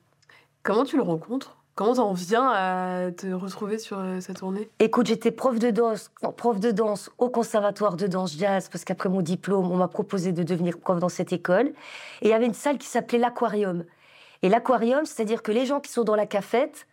[0.62, 1.57] Comment tu le rencontres?
[1.78, 6.58] Comment t'en viens à te retrouver sur sa tournée Écoute, j'étais prof de danse, prof
[6.58, 10.42] de danse au conservatoire de danse jazz, parce qu'après mon diplôme, on m'a proposé de
[10.42, 11.68] devenir prof dans cette école.
[12.20, 13.84] Et il y avait une salle qui s'appelait l'aquarium.
[14.42, 16.88] Et l'aquarium, c'est-à-dire que les gens qui sont dans la cafette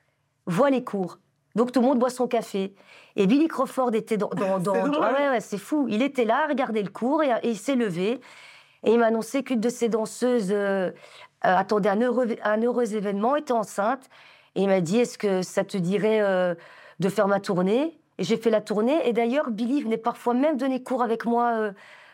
[0.45, 1.17] voient les cours.
[1.55, 2.75] Donc tout le monde boit son café.
[3.15, 4.29] Et Billy Crawford était dans.
[4.29, 4.71] dans,
[5.01, 5.87] ah ouais, ouais, c'est fou.
[5.89, 8.21] Il était là, à regarder le cours et, il s'est levé.
[8.83, 10.91] Et il m'a annoncé qu'une de ses danseuses euh, euh,
[11.41, 14.11] attendait un heureux, un heureux événement, était enceinte.
[14.55, 16.55] Et il m'a dit Est-ce que ça te dirait euh,
[16.99, 17.99] de faire ma tournée?
[18.17, 19.07] Et j'ai fait la tournée.
[19.07, 21.71] Et d'ailleurs, Billy venait parfois même donner cours avec moi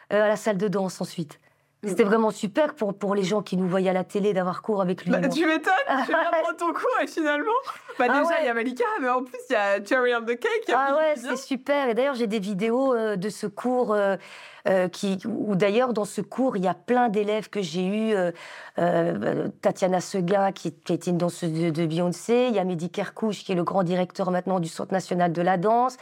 [0.09, 1.40] à la salle de danse ensuite.
[1.83, 4.81] C'était vraiment super pour, pour les gens qui nous voyaient à la télé d'avoir cours
[4.81, 5.11] avec lui.
[5.11, 5.73] Bah, tu m'étonnes,
[6.05, 7.51] tu viens prendre ton cours et finalement,
[7.97, 10.21] bah, ah déjà il y a Malika, mais en plus il y a Cherry on
[10.21, 10.71] the Cake.
[10.71, 11.89] Ah ouais, c'est super.
[11.89, 14.15] Et d'ailleurs j'ai des vidéos euh, de ce cours euh,
[14.67, 18.15] euh, qui, où d'ailleurs dans ce cours il y a plein d'élèves que j'ai eu.
[19.61, 22.91] Tatiana Seguin qui, qui, a été une danseuse de, de Beyoncé, il y a Mehdi
[22.91, 25.97] Kerkouche qui est le grand directeur maintenant du Centre national de la danse.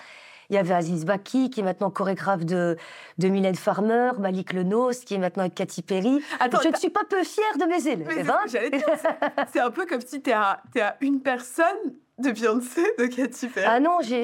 [0.49, 2.75] Il y avait Aziz Baki, qui est maintenant chorégraphe de,
[3.19, 6.21] de Mylène Farmer, Malik Lenos, qui est maintenant avec Katy Perry.
[6.41, 8.29] je ne suis pas peu fière de mes élèves.
[8.29, 9.45] Hein.
[9.51, 10.61] c'est un peu comme si tu es, à
[11.01, 11.77] une personne
[12.17, 13.67] de Beyoncé, de Katy Perry.
[13.69, 14.23] Ah non, j'ai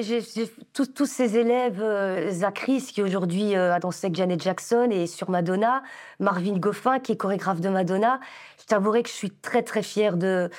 [0.72, 5.30] tous ces élèves, euh, Zachris, qui aujourd'hui euh, a dansé avec Janet Jackson, et sur
[5.30, 5.82] Madonna,
[6.18, 8.18] Marvin Goffin, qui est chorégraphe de Madonna.
[8.60, 10.50] Je t'avouerai que je suis très très fière de,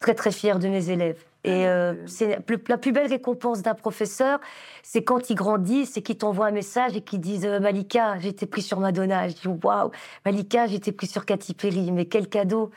[0.00, 1.22] très très fière de mes élèves.
[1.44, 4.40] Et ah, euh, c'est la plus belle récompense d'un professeur,
[4.82, 8.28] c'est quand il grandit, c'est qu'il t'envoie un message et qu'il dise euh, Malika, j'ai
[8.28, 9.28] été pris sur Madonna.
[9.28, 9.90] Je dis waouh,
[10.24, 11.92] Malika, j'ai été pris sur Katy Perry.
[11.92, 12.70] Mais quel cadeau,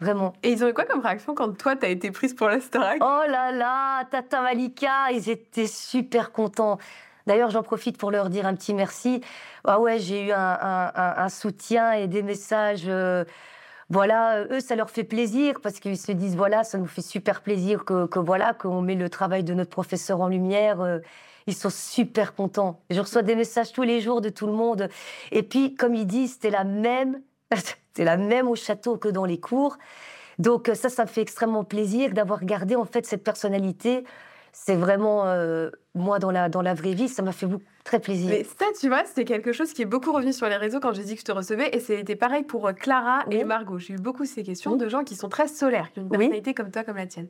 [0.00, 0.32] vraiment.
[0.42, 2.98] Et ils ont eu quoi comme réaction quand toi, t'as été prise pour la Starac?
[3.02, 6.78] Oh là là, Tata Malika, ils étaient super contents.
[7.26, 9.20] D'ailleurs, j'en profite pour leur dire un petit merci.
[9.64, 12.84] Ah ouais, j'ai eu un, soutien et des messages.
[12.86, 13.24] Euh,
[13.88, 17.42] voilà, eux, ça leur fait plaisir parce qu'ils se disent, voilà, ça nous fait super
[17.42, 20.80] plaisir que, voilà, qu'on met le travail de notre professeur en lumière.
[20.80, 20.98] Euh,
[21.46, 22.80] ils sont super contents.
[22.90, 24.88] Je reçois des messages tous les jours de tout le monde.
[25.30, 27.20] Et puis, comme ils disent, c'était la même,
[27.54, 29.76] c'était la même au château que dans les cours.
[30.38, 34.04] Donc ça, ça me fait extrêmement plaisir d'avoir gardé en fait cette personnalité
[34.58, 38.00] c'est vraiment, euh, moi, dans la, dans la vraie vie, ça m'a fait beaucoup, très
[38.00, 38.28] plaisir.
[38.28, 40.92] Mais ça, tu vois, c'était quelque chose qui est beaucoup revenu sur les réseaux quand
[40.92, 41.70] j'ai dit que je te recevais.
[41.72, 43.78] Et c'était pareil pour euh, Clara et Margot.
[43.78, 46.52] J'ai eu beaucoup ces questions de gens qui sont très solaires, qui ont une personnalité
[46.52, 47.28] comme toi, comme la tienne.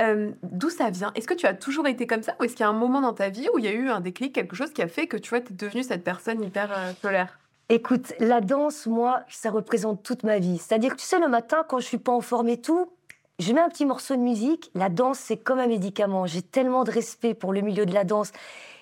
[0.00, 1.10] Euh, d'où ça vient?
[1.16, 3.00] Est-ce que tu as toujours été comme ça Ou est-ce qu'il y a un moment
[3.00, 5.06] dans ta vie où il y a eu un déclic, quelque chose qui a fait
[5.06, 7.38] que tu vois, es devenue cette personne hyper solaire?
[7.70, 10.58] Écoute, la danse, moi, ça représente toute ma vie.
[10.58, 12.90] C'est-à-dire que tu sais, le matin, quand je suis pas en forme et tout,
[13.38, 14.70] je mets un petit morceau de musique.
[14.74, 16.26] La danse, c'est comme un médicament.
[16.26, 18.32] J'ai tellement de respect pour le milieu de la danse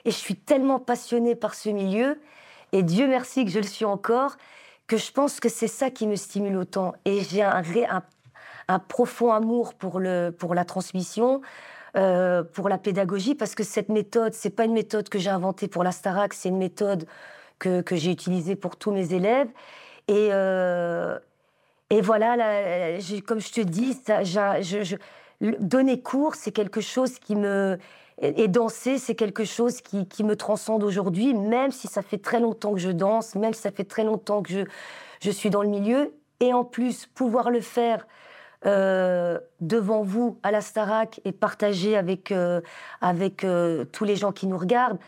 [0.05, 2.21] et je suis tellement passionnée par ce milieu.
[2.73, 4.37] Et Dieu merci que je le suis encore,
[4.87, 6.95] que je pense que c'est ça qui me stimule autant.
[7.05, 11.43] Et j'ai un, profond amour pour, le, pour la transmission,
[11.97, 15.69] euh, pour la pédagogie, parce que cette méthode, c'est pas une méthode que j'ai inventée
[15.69, 17.07] pour la Starac, c'est une méthode
[17.59, 19.49] que, que j'ai utilisée pour tous mes élèves.
[20.09, 21.19] Et, euh,
[21.92, 24.00] et voilà, comme je te dis,
[25.61, 27.76] donner cours, c'est quelque chose qui me...
[28.22, 32.72] Et danser, c'est quelque chose qui, me transcende aujourd'hui, même si ça fait très longtemps
[32.72, 34.61] que je danse, même si ça fait très longtemps que je,
[35.20, 36.14] je suis dans le milieu.
[36.40, 38.07] et en plus pouvoir le faire
[38.64, 42.62] euh, devant vous à la Starac et partager avec, euh,
[43.02, 44.98] avec euh, tous les gens qui nous regardent,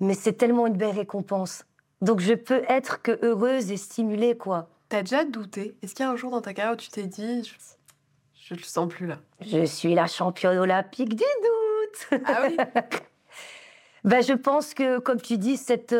[0.00, 1.66] mais c'est tellement une belle récompense.
[2.00, 4.68] Donc je peux être que heureuse et stimulée, quoi.
[4.94, 5.74] T'as déjà douté?
[5.82, 8.58] Est-ce qu'il y a un jour dans ta carrière où tu t'es dit, je, ne
[8.60, 9.18] le sens plus là?
[9.40, 12.20] Je suis la championne olympique du doute.
[12.24, 12.56] Ah oui.
[14.04, 15.96] Ben, Je pense que, comme tu dis, cette,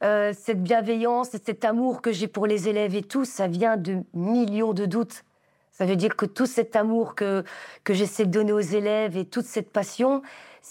[0.00, 3.98] cette bienveillance et cet amour que j'ai pour les élèves et tout, ça vient de
[4.12, 5.22] millions de doutes.
[5.70, 7.44] Ça veut dire que tout cet amour que,
[7.84, 10.22] que j'essaie de donner aux élèves et toute cette passion,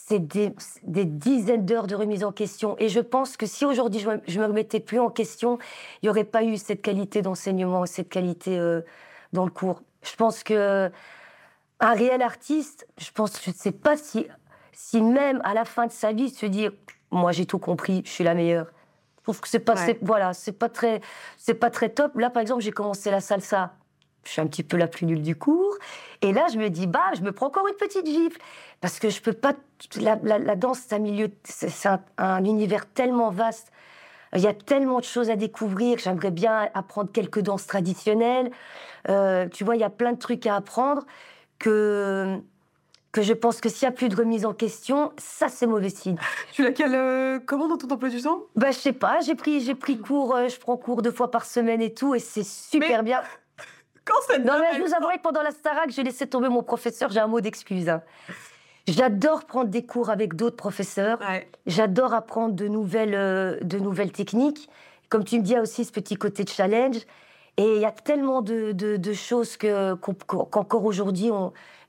[0.07, 0.53] c'est des,
[0.83, 2.75] des, dizaines d'heures de remise en question.
[2.79, 5.57] Et je pense que si aujourd'hui je ne me remettais plus en question,
[6.01, 8.81] il n'y aurait pas eu cette qualité d'enseignement, cette qualité euh,
[9.33, 9.81] dans le cours.
[10.03, 10.91] Je pense que
[11.79, 14.27] un réel artiste, je pense, je ne sais pas si,
[14.73, 16.71] si même à la fin de sa vie se dire,
[17.09, 18.67] moi j'ai tout compris, je suis la meilleure.
[19.17, 21.01] Je trouve que c'est pas, voilà, c'est pas très,
[21.37, 22.15] c'est pas très top.
[22.15, 23.73] Là, par exemple, j'ai commencé la salsa
[24.25, 25.75] je suis un petit peu la plus nulle du cours.
[26.21, 28.39] Et là, je me dis, bah, je me prends encore une petite gifle.
[28.81, 29.53] Parce que je peux pas.
[29.95, 31.29] La, danse, c'est un milieu.
[31.43, 33.71] C'est un, univers tellement vaste.
[34.35, 35.99] Il y a tellement de choses à découvrir.
[35.99, 38.51] J'aimerais bien apprendre quelques danses traditionnelles.
[39.07, 41.05] Euh, tu vois, il y a plein de trucs à apprendre
[41.59, 42.41] que
[43.11, 45.89] que je pense que s'il n'y a plus de remise en question, ça c'est mauvais
[45.89, 46.17] signe.
[46.51, 48.41] Tu l'as quelle euh, comment dans ton emploi du temps?
[48.57, 51.31] Bah je sais pas, j'ai pris j'ai pris cours, euh, je prends cours deux fois
[51.31, 53.21] par semaine et tout et c'est super bien.
[54.45, 57.19] Non, mais je vous avouerai que pendant la Starac, j'ai laissé tomber mon professeur, j'ai
[57.19, 57.89] un mot d'excuse.
[57.89, 58.01] Hein.
[58.87, 61.19] J'adore prendre des cours avec d'autres professeurs.
[61.65, 64.69] J'adore apprendre de nouvelles, euh, de nouvelles techniques.
[65.09, 66.97] Comme tu me dis, il y a aussi ce petit côté de challenge.
[67.57, 71.31] Et il y a tellement de, de, choses que, qu'encore aujourd'hui,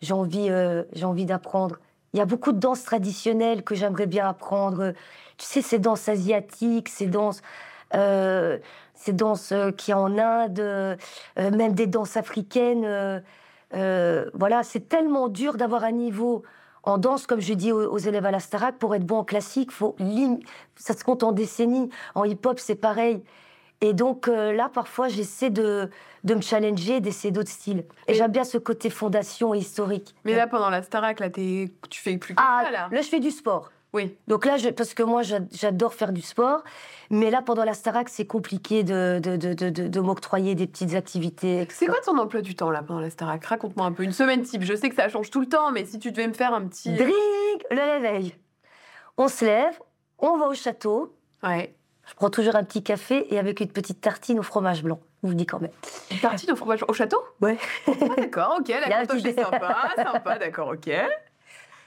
[0.01, 1.77] j'ai envie, euh, envie d'apprendre.
[2.13, 4.93] Il y a beaucoup de danses traditionnelles que j'aimerais bien apprendre.
[5.37, 7.43] Tu sais, ces danses asiatiques, ces danses...
[7.95, 8.59] Euh,
[8.97, 10.97] ces danses euh, qui en Inde, euh,
[11.37, 13.23] même des danses africaines.
[13.73, 16.43] voilà, c'est tellement dur d'avoir un niveau
[16.83, 19.73] en danse, comme je dis aux, élèves à la Starac, pour être bon en classique,
[19.73, 19.97] faut
[20.77, 21.91] ça se compte en décennies.
[22.15, 23.25] En hip-hop, c'est pareil.
[23.81, 25.91] Et donc là, parfois, j'essaie de,
[26.23, 27.85] de me challenger, d'essayer d'autres styles.
[28.07, 30.15] Et, j'aime bien ce côté fondation historique.
[30.25, 33.09] Mais là, pendant la Starac, là, tu fais plus que ah, ça, là Là, je
[33.09, 33.71] fais du sport.
[33.93, 34.17] Oui.
[34.29, 36.63] Donc là, je, parce que moi, j'adore faire du sport,
[37.11, 41.67] mais là, pendant la Starac, c'est compliqué de, de, de, de m'octroyer des petites activités.
[41.71, 43.45] C'est quoi ton emploi du temps là pendant la Starac?
[43.45, 44.63] Raconte-moi un peu une semaine type.
[44.63, 46.67] Je sais que ça change tout le temps, mais si tu devais me faire un
[46.67, 46.93] petit.
[46.93, 47.13] Drink
[47.71, 48.35] le réveil.
[49.17, 49.81] On se lève,
[50.19, 51.17] on va au château.
[51.43, 51.75] Ouais.
[52.07, 55.01] Je prends toujours un petit café et avec une petite tartine au fromage blanc.
[55.23, 55.73] Je vous dis quand même.
[56.11, 57.19] Une tartine au fromage blanc au château?
[57.41, 57.59] Ouais.
[57.87, 58.69] Ah, d'accord, ok.
[58.69, 60.91] La est sympa, sympa, d'accord, ok.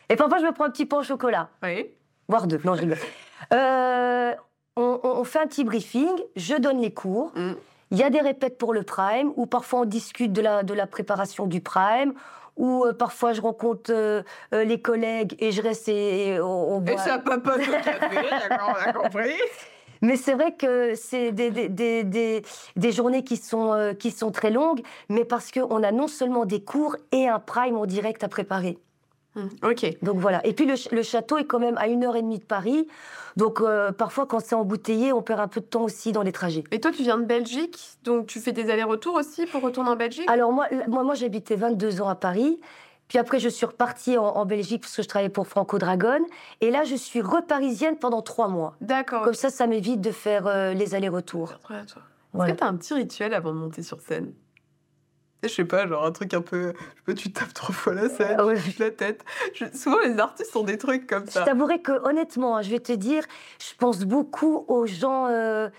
[0.09, 1.49] Et parfois, je me prends un petit pain au chocolat.
[1.63, 1.91] Oui.
[2.27, 2.59] Voire deux.
[2.63, 2.97] Non, je rigole.
[3.53, 4.33] Euh,
[4.75, 7.31] on, fait un petit briefing, je donne les cours.
[7.35, 7.53] Mm.
[7.91, 10.73] Il y a des répètes pour le prime, ou parfois on discute de la, de
[10.73, 12.13] la préparation du prime,
[12.55, 17.17] ou euh, parfois je rencontre euh, les collègues et je reste et, on, Et ça
[17.17, 18.15] papote au café,
[18.47, 19.33] d'accord, on a compris.
[20.01, 22.41] Mais c'est vrai que c'est des, des, des,
[22.75, 26.63] des, journées qui sont, qui sont très longues, mais parce qu'on a non seulement des
[26.63, 28.77] cours et un prime en direct à préparer.
[29.39, 29.97] Mmh, ok.
[30.03, 30.45] Donc voilà.
[30.45, 32.87] Et puis le, château est quand même à une heure et demie de Paris.
[33.37, 36.31] Donc euh, parfois, quand c'est embouteillé, on perd un peu de temps aussi dans les
[36.31, 36.63] trajets.
[36.71, 39.95] Et toi, tu viens de Belgique, donc tu fais des allers-retours aussi pour retourner en
[39.95, 40.29] Belgique?
[40.29, 42.59] Alors moi, moi, moi j'habitais 22 ans à Paris.
[43.09, 46.19] Puis après, je suis repartie en, Belgique parce que je travaillais pour Franco Dragon.
[46.61, 48.75] Et là, je suis reparisienne pendant trois mois.
[48.81, 49.23] D'accord.
[49.23, 51.53] Comme ça, ça m'évite de faire euh, les allers-retours.
[51.71, 54.31] Est-ce que tu as un petit rituel avant de monter sur scène?
[55.43, 56.73] Je sais pas, genre un truc un peu.
[56.97, 59.23] Je peux, tu tapes trois fois la scène, ah tu la tête.
[59.73, 61.41] souvent, les artistes ont des trucs comme ça.
[61.41, 63.23] Je t'avouerai que, honnêtement, hein, je vais te dire,
[63.59, 65.69] je pense beaucoup aux gens euh,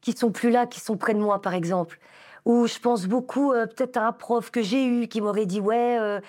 [0.00, 1.98] qui sont plus là, qui sont près de moi, par exemple.
[2.44, 5.60] Ou je pense beaucoup, euh, peut-être à un prof que j'ai eu qui m'aurait dit,
[5.60, 5.98] ouais.
[6.00, 6.20] Euh,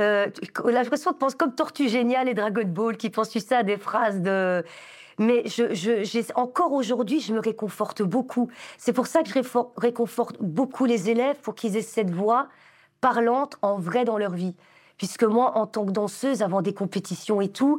[0.00, 0.26] euh,
[0.64, 4.20] l'impression de penser comme Tortue Géniale et Dragon Ball, qui pensent ça à des phrases
[4.20, 4.64] de.
[5.18, 8.48] Mais je, encore aujourd'hui, je me réconforte beaucoup.
[8.78, 9.34] C'est pour ça que je
[9.76, 12.48] réconforte beaucoup les élèves pour qu'ils aient cette voix
[13.00, 14.54] parlante en vrai dans leur vie.
[15.04, 17.78] Puisque moi, en tant que danseuse, avant des compétitions et tout,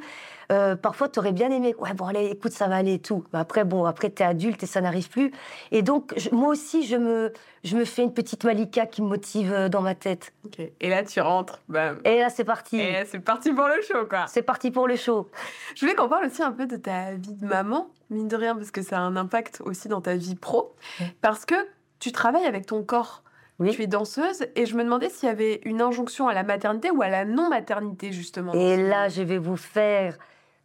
[0.52, 3.24] euh, parfois, tu aurais bien aimé, ouais, bon, allez, écoute, ça va aller et tout.
[3.34, 5.32] Mais après, bon, après, tu es adulte et ça n'arrive plus.
[5.72, 9.52] Et donc, moi aussi, je me, je me fais une petite Malika qui me motive
[9.52, 10.34] euh, dans ma tête.
[10.80, 11.64] Et là, tu rentres.
[12.04, 12.80] Et là, c'est parti.
[12.80, 14.28] Et c'est parti pour le show, quoi.
[14.28, 15.28] C'est parti pour le show.
[15.74, 18.54] Je voulais qu'on parle aussi un peu de ta vie de maman, mine de rien,
[18.54, 20.76] parce que ça a un impact aussi dans ta vie pro.
[21.22, 21.56] Parce que
[21.98, 23.24] tu travailles avec ton corps.
[23.60, 23.72] Oui.
[23.72, 26.92] Tu es danseuse et je me demandais s'il y avait une injonction à la maternité
[26.92, 28.54] ou à la non-maternité, justement.
[28.54, 30.18] Et là, je vais vous faire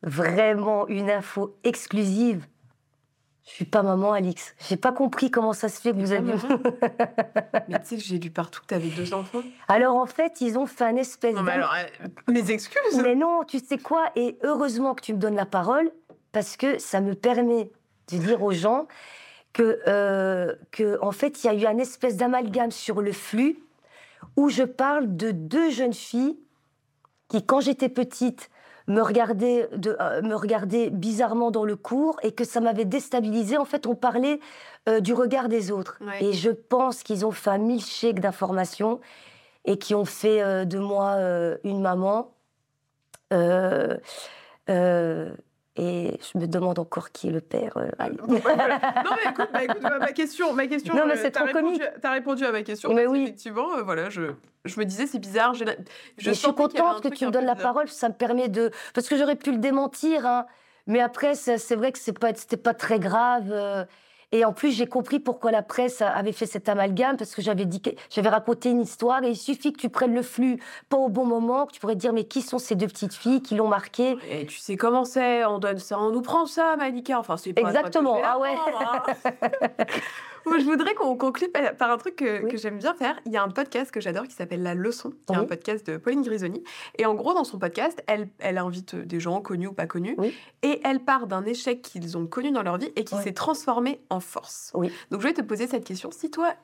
[0.02, 2.46] vraiment une info exclusive.
[3.44, 4.54] Je suis pas maman, Alix.
[4.68, 6.34] J'ai pas compris comment ça se fait que vous avez.
[7.68, 9.42] mais tu sais que j'ai lu partout que tu avais deux enfants.
[9.66, 11.34] Alors en fait, ils ont fait un espèce.
[11.34, 13.00] Non, mais alors, euh, mes excuses.
[13.02, 14.10] Mais non, tu sais quoi?
[14.14, 15.90] Et heureusement que tu me donnes la parole
[16.32, 17.70] parce que ça me permet
[18.12, 18.86] de dire aux gens
[19.52, 23.58] que, euh, que en fait, il y a eu un espèce d'amalgame sur le flux
[24.36, 26.38] où je parle de deux jeunes filles
[27.28, 28.50] qui, quand j'étais petite,
[28.86, 33.56] me regardaient, de, euh, me regardaient bizarrement dans le cours et que ça m'avait déstabilisée.
[33.56, 34.40] En fait, on parlait
[34.88, 35.98] euh, du regard des autres.
[36.20, 39.00] Et je pense qu'ils ont fait un milkshake d'informations
[39.64, 41.18] et qui ont fait de moi
[41.64, 42.32] une maman.
[45.82, 47.72] Et je me demande encore qui est le père.
[47.78, 47.88] Euh,
[48.28, 50.94] non, mais écoute, bah, écoute ma question, ma question.
[50.94, 51.80] Non, mais c'est trop comique.
[51.80, 52.92] Tu as répondu à ma question.
[52.92, 53.22] Mais oui.
[53.22, 54.32] Effectivement, euh, voilà, je,
[54.66, 55.54] je me disais, c'est bizarre.
[55.54, 55.64] Je,
[56.18, 57.88] je suis contente que tu me donnes la parole.
[57.88, 58.70] Ça me permet de.
[58.92, 60.44] Parce que j'aurais pu le démentir, hein.
[60.86, 63.50] Mais après, c'est vrai que c'est pas, c'était pas très grave.
[63.50, 63.84] Euh,
[64.32, 67.64] et en plus, j'ai compris pourquoi la presse avait fait cet amalgame, parce que j'avais
[67.64, 71.08] dit, j'avais raconté une histoire, et il suffit que tu prennes le flux pas au
[71.08, 73.68] bon moment, que tu pourrais dire, mais qui sont ces deux petites filles qui l'ont
[73.68, 74.16] marqué?
[74.30, 77.18] Et tu sais comment c'est, on donne ça, on nous prend ça, Malika.
[77.18, 78.18] Enfin, c'est pas exactement.
[78.24, 78.54] Ah ouais.
[78.54, 79.84] Hein.
[80.46, 83.18] Moi, je voudrais qu'on conclue par un truc que, j'aime bien faire.
[83.26, 85.86] Il y a un podcast que j'adore qui s'appelle La Leçon, qui est un podcast
[85.86, 86.62] de Pauline Grisoni.
[86.98, 90.16] Et en gros, dans son podcast, elle, elle invite des gens connus ou pas connus.
[90.62, 94.00] Et elle part d'un échec qu'ils ont connu dans leur vie et qui s'est transformé
[94.10, 94.72] en force.
[95.10, 96.10] Donc, je vais te poser cette question.
[96.10, 96.54] Si toi,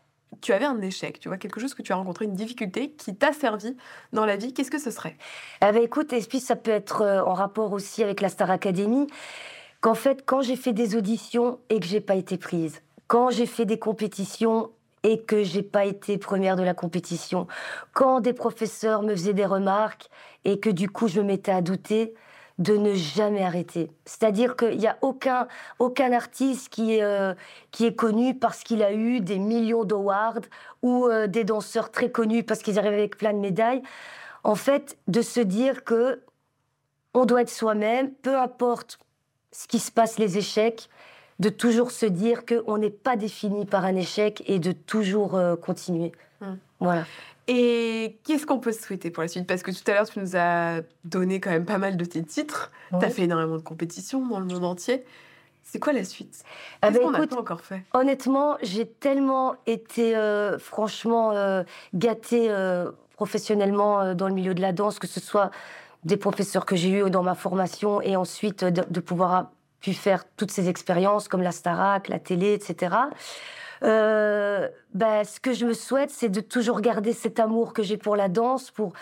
[0.40, 3.14] tu avais un échec, tu vois, quelque chose que tu as rencontré, une difficulté qui
[3.14, 3.76] t'a servi
[4.12, 5.16] dans la vie, qu'est-ce que ce serait?
[5.62, 8.50] Eh ben, Écoute, et puis ça peut être euh, en rapport aussi avec la Star
[8.50, 9.06] Academy,
[9.80, 13.46] qu'en fait, quand j'ai fait des auditions et que j'ai pas été prise, quand j'ai
[13.46, 14.70] fait des compétitions
[15.02, 17.46] et que j'ai pas été première de la compétition,
[17.92, 20.08] quand des professeurs me faisaient des remarques
[20.44, 22.14] et que du coup je me mettais à douter,
[22.58, 23.90] de ne jamais arrêter.
[24.06, 25.46] C'est-à-dire qu'il n'y a aucun,
[25.78, 27.34] aucun artiste qui est, euh,
[27.70, 30.40] qui est connu parce qu'il a eu des millions d'awards
[30.82, 33.82] ou euh, des danseurs très connus parce qu'ils arrivent avec plein de médailles.
[34.42, 36.22] En fait, de se dire que
[37.12, 38.98] on doit être soi-même, peu importe
[39.52, 40.88] ce qui se passe, les échecs,
[41.38, 45.56] de toujours se dire qu'on n'est pas défini par un échec et de toujours euh,
[45.56, 46.12] continuer.
[46.40, 46.58] Hum.
[46.80, 47.04] Voilà.
[47.48, 49.46] Et qu'est-ce qu'on peut se souhaiter pour la suite?
[49.46, 52.22] Parce que tout à l'heure, tu nous as donné quand même pas mal de tes
[52.24, 52.72] titres.
[52.98, 55.04] Tu as fait énormément de compétitions dans le monde entier.
[55.62, 56.42] C'est quoi la suite?
[56.82, 57.82] Ah Qu'est-ce bah qu'on n'a pas encore fait?
[57.92, 61.62] Honnêtement, j'ai tellement été euh, franchement euh,
[61.94, 62.52] gâtée
[63.14, 65.50] professionnellement dans le milieu de la danse, que ce soit
[66.04, 69.50] des professeurs que j'ai eus dans ma formation et ensuite de, de pouvoir
[69.86, 72.96] pu faire toutes ces expériences comme la Starac, la télé, etc.
[73.84, 77.96] Euh, ben, ce que je me souhaite, c'est de toujours garder cet amour que j'ai
[77.96, 78.94] pour la danse, pour,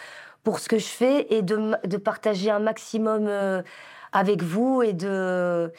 [0.42, 3.62] pour ce que je fais, et de, de partager un maximum euh,
[4.12, 5.72] avec vous et de,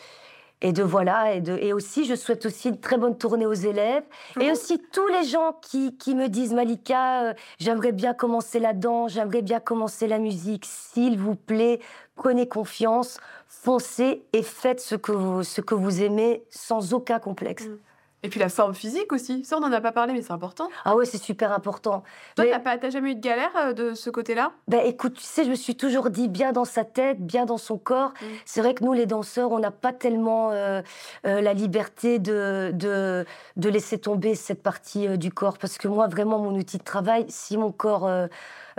[0.62, 3.54] et de voilà, et, de, et aussi, je souhaite aussi une très bonne tournée aux
[3.54, 4.06] élèves.
[4.42, 8.74] Et aussi tous les gens qui, qui me disent, Malika, euh, j'aimerais bien commencer la
[8.74, 10.66] danse, j'aimerais bien commencer la musique.
[10.66, 11.80] S'il vous plaît,
[12.16, 17.68] prenez confiance, foncez et faites ce que vous, ce que vous aimez sans aucun complexe.
[17.68, 17.78] Mm.
[18.26, 19.46] Et puis la forme physique aussi.
[19.46, 20.68] Ça, on n'en a pas parlé, mais c'est important.
[20.84, 22.04] Ah ouais, c'est super important.
[22.36, 24.52] Toi, tu t'as jamais eu de galère euh, de ce côté-là?
[24.68, 27.60] Ben écoute, tu sais, je me suis toujours dit bien dans sa tête, bien dans
[27.60, 28.14] son corps.
[28.20, 28.26] Mm.
[28.46, 30.82] C'est vrai que nous, les danseurs, on n'a pas tellement euh,
[31.28, 33.26] euh, la liberté de, de,
[33.58, 35.60] de, laisser tomber cette partie du corps.
[35.60, 38.10] Parce que moi, vraiment, mon outil de travail, si mon corps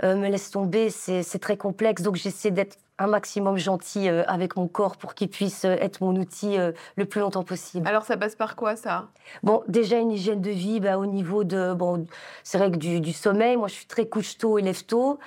[0.03, 2.01] me laisse tomber, c'est très complexe.
[2.01, 6.01] Donc j'essaie d'être un maximum gentil euh, avec mon corps pour qu'il puisse euh, être
[6.01, 7.87] mon outil euh, le plus longtemps possible.
[7.87, 9.07] Alors ça passe par quoi ça?
[9.43, 12.07] Bon, déjà une hygiène de vie bah, au niveau de bon,
[12.43, 13.57] c'est vrai que du, sommeil.
[13.57, 15.19] Moi, je suis très couche tôt et lève tôt.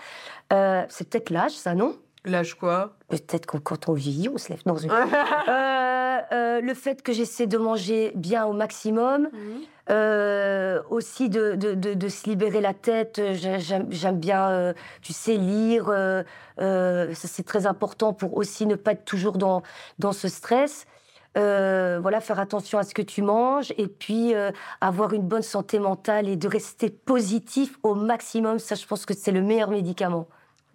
[0.50, 1.96] c'est peut-être l'âge, ça, non?
[2.24, 2.96] L'âge quoi?
[3.08, 4.90] Peut-être que quand on vieillit, on se lève dans une.
[4.90, 9.28] le fait que j'essaie de manger bien au maximum.
[9.32, 9.60] Mmh.
[9.90, 13.20] Euh, aussi de, de, de, se libérer la tête.
[13.34, 14.72] J'aime bien, euh,
[15.02, 15.86] tu sais, lire.
[15.88, 19.62] Euh, c'est très important pour aussi ne pas être toujours dans,
[19.98, 20.86] dans ce stress.
[21.34, 24.34] voilà, faire attention à ce que tu manges et puis
[24.80, 28.58] avoir une bonne santé mentale et de rester positif au maximum.
[28.58, 30.28] Ça, je pense que c'est le meilleur médicament.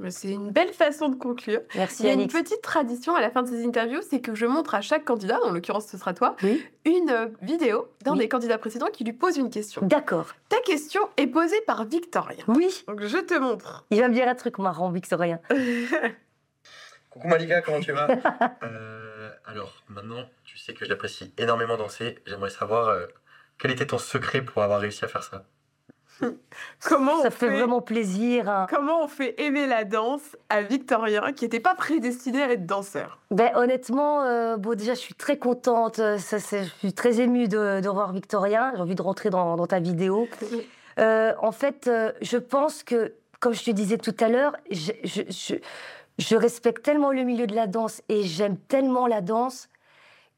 [0.09, 1.61] C'est une belle façon de conclure.
[1.75, 4.35] Merci, Il y a une petite tradition à la fin de ces interviews, c'est que
[4.35, 6.35] je montre à chaque candidat, en l'occurrence ce sera toi,
[6.85, 9.81] une euh, vidéo d'un des candidats précédents qui lui pose une question.
[9.83, 10.33] D'accord.
[10.49, 12.43] Ta question est posée par Victorien.
[12.47, 12.83] Oui.
[12.87, 13.85] Donc je te montre.
[13.89, 15.39] Il va me dire un truc marrant, Victorien.
[17.09, 18.09] Coucou Malika, comment tu vas
[18.63, 22.19] euh, Alors maintenant, tu sais que j'apprécie énormément danser.
[22.25, 23.05] J'aimerais savoir euh,
[23.57, 25.45] quel était ton secret pour avoir réussi à faire ça?
[26.83, 28.49] comment ça on fait, vraiment plaisir.
[28.49, 28.67] hein.
[28.69, 33.19] Comment on fait aimer la danse à Victorien qui n'était pas prédestiné à être danseur?
[33.31, 35.99] Ben, honnêtement, euh, bon, déjà, je suis très contente.
[35.99, 38.71] euh, Ça, je suis très émue de, de revoir Victorien.
[38.75, 40.27] J'ai envie de rentrer dans, dans ta vidéo.
[40.99, 44.91] Euh, en fait, euh, je pense que, comme je te disais tout à l'heure, je,
[45.03, 45.55] je, je-
[46.17, 49.67] je respecte tellement le milieu de la danse et j'aime tellement la danse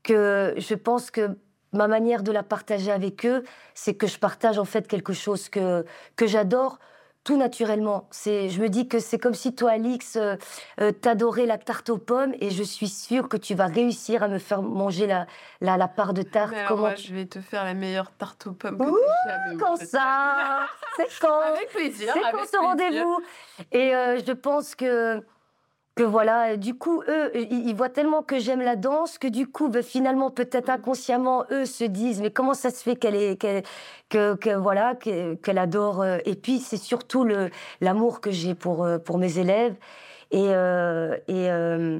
[0.01, 1.37] que je pense que
[1.77, 5.47] ma manière de la partager avec eux, c'est que je partage en fait quelque chose
[5.49, 6.79] que, que j'adore
[7.23, 8.07] tout naturellement.
[8.09, 10.37] C'est, je me dis que c'est comme si toi, Alix, euh,
[10.79, 14.29] euh, t'adorais la tarte aux pommes et je suis sûre que tu vas réussir à
[14.29, 15.27] me faire manger la,
[15.59, 16.51] la, la part de tarte.
[16.51, 19.59] Mais alors, Comment moi, je vais te faire la meilleure tarte aux pommes que Ouh,
[19.59, 22.13] Quand ça C'est quand Avec plaisir.
[22.13, 23.19] C'est quand ce rendez-vous
[23.73, 25.21] Et euh, je pense que,
[25.97, 29.47] que voilà, du coup, eux, ils, ils voient tellement que j'aime la danse que du
[29.47, 33.37] coup, ben, finalement, peut-être inconsciemment, eux se disent mais comment ça se fait qu'elle est,
[33.37, 33.63] qu'elle-
[34.09, 36.01] que, que voilà, que- qu'elle adore.
[36.01, 37.49] euh, Et puis, c'est surtout le
[37.81, 39.75] l'amour que j'ai pour euh, pour mes élèves
[40.31, 41.99] et euh, et euh,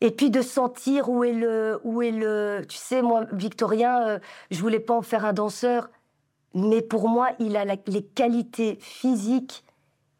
[0.00, 2.62] et puis de sentir où est le où est le.
[2.68, 4.18] Tu sais, moi, Victorien, euh,
[4.50, 5.90] je voulais pas en faire un danseur.
[6.54, 9.64] Mais pour moi, il a les qualités physiques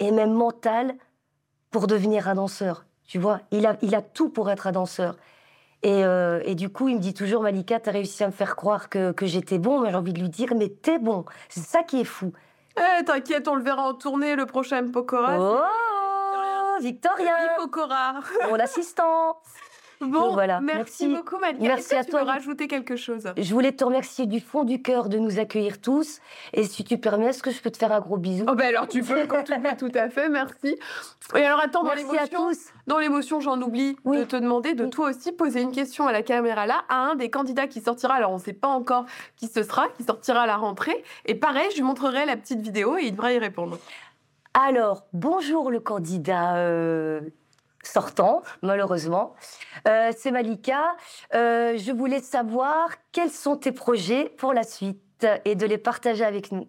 [0.00, 0.94] et même mentales
[1.70, 2.84] pour devenir un danseur.
[3.06, 5.16] Tu vois, il a, il a tout pour être un danseur.
[5.82, 8.54] Et, euh, et du coup, il me dit toujours, Malika, t'as réussi à me faire
[8.54, 9.80] croire que, que j'étais bon.
[9.80, 11.24] Mais j'ai envie de lui dire, mais t'es bon.
[11.48, 12.32] C'est ça qui est fou.
[12.76, 15.36] Eh, T'inquiète, on le verra en tournée le prochain Pokora.
[15.40, 18.20] Oh, Victorien, Pokora.
[18.48, 19.38] mon assistant.
[20.00, 21.08] Bon, Donc voilà, merci, merci.
[21.08, 21.62] beaucoup, Malika.
[21.62, 23.24] Merci à tu toi, veux rajouter quelque chose?
[23.36, 26.20] Je voulais te remercier du fond du cœur de nous accueillir tous.
[26.54, 28.46] Et si tu permets, est-ce que je peux te faire un gros bisou?
[28.48, 30.78] Oh ben alors tu peux quand tu veux, tout à fait, merci.
[31.34, 32.50] Et alors attends, dans Merci l'émotion,
[32.86, 34.90] dans l'émotion, j'en oublie de te demander de Oui.
[34.90, 38.14] toi aussi poser une question à la caméra là à un des candidats qui sortira.
[38.14, 39.04] Alors on ne sait pas encore
[39.36, 41.04] qui ce sera, qui sortira à la rentrée.
[41.26, 43.78] Et pareil, je lui montrerai la petite vidéo et il devra y répondre.
[44.54, 47.20] Alors, bonjour le candidat euh,
[47.82, 49.34] sortant, malheureusement.
[49.88, 50.96] Euh, C'est Malika.
[51.34, 56.24] Euh, je voulais savoir quels sont tes projets pour la suite et de les partager
[56.24, 56.68] avec nous.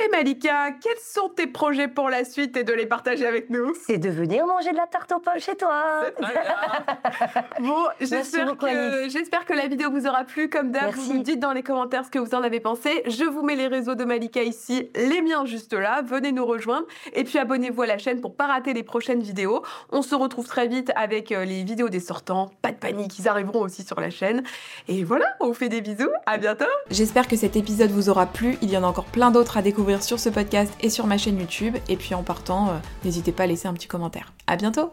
[0.00, 3.72] Et Malika, quels sont tes projets pour la suite et de les partager avec nous?
[3.84, 6.02] C'est de venir manger de la tarte aux pommes chez toi.
[7.60, 10.48] Bon, j'espère que, j'espère que la vidéo vous aura plu.
[10.48, 11.14] Comme d'hab, vous Merci.
[11.14, 13.02] me dites dans les commentaires ce que vous en avez pensé.
[13.06, 16.02] Je vous mets les réseaux de Malika ici, les miens juste là.
[16.02, 16.86] Venez nous rejoindre.
[17.14, 19.62] Et puis abonnez-vous à la chaîne pour pas rater les prochaines vidéos.
[19.90, 22.50] On se retrouve très vite avec euh, les vidéos des sortants.
[22.62, 24.44] Pas de panique, ils arriveront aussi sur la chaîne.
[24.86, 26.10] Et voilà, on vous fait des bisous.
[26.26, 26.64] À bientôt.
[26.90, 28.56] J'espère que cet épisode vous aura plu.
[28.62, 31.18] Il y en a encore plein d'autres à découvrir sur ce podcast et sur ma
[31.18, 31.76] chaîne YouTube.
[31.88, 32.72] Et puis en partant, euh,
[33.04, 34.32] n'hésitez pas à laisser un petit commentaire.
[34.46, 34.90] À bientôt.